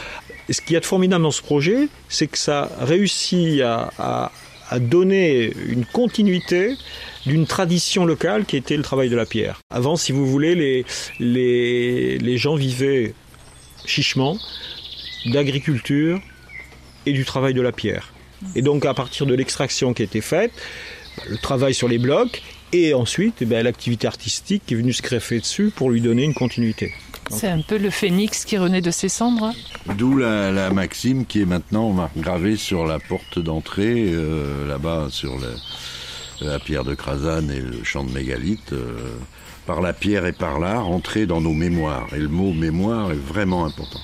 Et 0.49 0.53
ce 0.53 0.61
qu'il 0.61 0.75
y 0.75 0.77
a 0.77 0.81
de 0.81 0.85
formidable 0.87 1.23
dans 1.23 1.31
ce 1.31 1.43
projet, 1.43 1.89
c'est 2.09 2.27
que 2.27 2.37
ça 2.39 2.71
réussit 2.81 3.61
à, 3.61 3.91
à- 3.99 4.33
à 4.73 4.79
donner 4.79 5.53
une 5.69 5.85
continuité 5.85 6.75
d'une 7.27 7.47
tradition 7.47 8.05
locale 8.05 8.45
qui 8.47 8.57
était 8.57 8.77
le 8.77 8.83
travail 8.83 9.09
de 9.11 9.17
la 9.17 9.27
pierre. 9.27 9.61
Avant, 9.71 9.97
si 9.97 10.13
vous 10.13 10.27
voulez, 10.27 10.55
les, 10.55 10.85
les, 11.19 12.19
les 12.19 12.37
gens 12.39 12.55
vivaient 12.55 13.15
chichement 13.85 14.39
d'agriculture 15.27 16.21
et 17.07 17.13
du 17.13 17.25
travail 17.25 17.55
de 17.55 17.61
la 17.61 17.73
pierre. 17.73 18.13
Et 18.55 18.63
donc, 18.63 18.87
à 18.87 18.95
partir 18.95 19.27
de 19.27 19.35
l'extraction 19.35 19.93
qui 19.93 20.03
était 20.03 20.21
faite, 20.23 20.53
le 21.29 21.37
travail 21.37 21.75
sur 21.75 21.89
les 21.89 21.99
blocs, 21.99 22.43
et 22.73 22.95
ensuite 22.95 23.35
eh 23.41 23.45
ben, 23.45 23.63
l'activité 23.65 24.07
artistique 24.07 24.63
qui 24.67 24.75
est 24.75 24.77
venue 24.77 24.93
se 24.93 25.03
greffer 25.03 25.41
dessus 25.41 25.73
pour 25.75 25.91
lui 25.91 26.01
donner 26.01 26.23
une 26.25 26.35
continuité. 26.35 26.93
C'est 27.31 27.49
un 27.49 27.61
peu 27.61 27.77
le 27.79 27.91
phénix 27.91 28.45
qui 28.45 28.57
renaît 28.59 28.81
de 28.81 28.91
ses 28.91 29.09
cendres. 29.09 29.53
D'où 29.99 30.17
la, 30.17 30.51
la 30.51 30.71
maxime 30.71 31.27
qui 31.27 31.43
est 31.43 31.47
maintenant 31.47 32.11
gravée 32.17 32.57
sur 32.57 32.87
la 32.87 32.99
porte 32.99 33.39
d'entrée, 33.39 34.07
euh, 34.09 34.67
là-bas 34.67 35.09
sur 35.11 35.37
le- 35.39 35.55
la 36.41 36.59
pierre 36.59 36.85
de 36.85 36.95
Crasane 36.95 37.51
et 37.51 37.61
le 37.61 37.85
champ 37.85 38.05
de 38.05 38.13
mégalithe. 38.13 38.73
euh, 38.73 39.17
par 39.67 39.81
la 39.83 39.93
pierre 39.93 40.27
et 40.27 40.33
par 40.33 40.59
l'art, 40.59 40.89
entrer 40.89 41.27
dans 41.27 41.41
nos 41.41 41.53
mémoires. 41.53 42.09
Et 42.13 42.19
le 42.19 42.27
mot 42.27 42.53
mémoire 42.53 43.13
est 43.13 43.15
vraiment 43.15 43.65
important. 43.65 44.01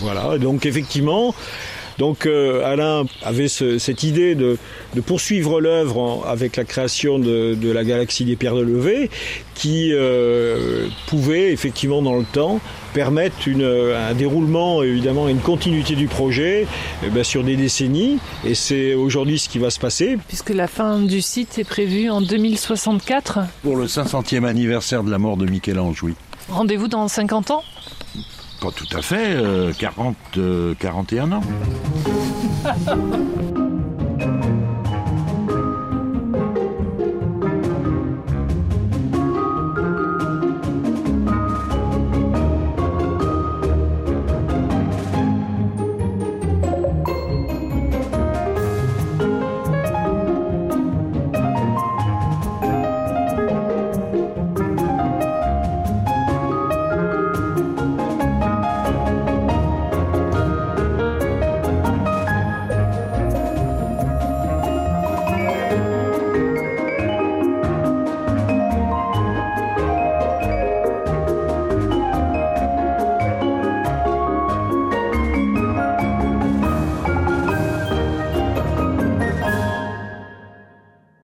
Voilà, 0.00 0.38
donc 0.38 0.66
effectivement, 0.66 1.34
donc 1.98 2.26
euh, 2.26 2.64
Alain 2.64 3.04
avait 3.22 3.48
ce- 3.48 3.78
cette 3.78 4.02
idée 4.02 4.34
de, 4.34 4.56
de 4.94 5.00
poursuivre 5.00 5.60
l'œuvre 5.60 6.24
avec 6.26 6.56
la 6.56 6.64
création 6.64 7.18
de, 7.18 7.54
de 7.54 7.70
la 7.70 7.84
galaxie 7.84 8.24
des 8.24 8.36
pierres 8.36 8.54
de 8.56 8.62
levée, 8.62 9.10
qui 9.54 9.90
euh, 9.92 10.86
pouvait 11.08 11.52
effectivement 11.52 12.00
dans 12.02 12.16
le 12.16 12.24
temps 12.24 12.60
permettre 12.94 13.46
une, 13.46 13.62
un 13.64 14.14
déroulement, 14.14 14.82
évidemment, 14.82 15.28
une 15.28 15.38
continuité 15.40 15.94
du 15.94 16.06
projet 16.06 16.66
eh 17.04 17.10
ben, 17.10 17.22
sur 17.24 17.44
des 17.44 17.56
décennies. 17.56 18.18
Et 18.44 18.54
c'est 18.54 18.94
aujourd'hui 18.94 19.38
ce 19.38 19.48
qui 19.48 19.58
va 19.58 19.70
se 19.70 19.78
passer. 19.78 20.16
Puisque 20.28 20.50
la 20.50 20.66
fin 20.68 20.98
du 21.00 21.20
site 21.20 21.58
est 21.58 21.64
prévue 21.64 22.08
en 22.10 22.20
2064. 22.22 23.40
Pour 23.62 23.76
le 23.76 23.86
500e 23.86 24.44
anniversaire 24.44 25.02
de 25.04 25.10
la 25.10 25.18
mort 25.18 25.36
de 25.36 25.46
Michel-Ange, 25.46 26.02
oui. 26.02 26.14
Rendez-vous 26.48 26.88
dans 26.88 27.08
50 27.08 27.50
ans? 27.50 27.62
Pas 28.60 28.72
tout 28.72 28.96
à 28.96 29.02
fait, 29.02 29.36
euh, 29.36 29.72
40, 29.72 30.16
euh, 30.36 30.74
41 30.78 31.32
ans. 31.32 31.42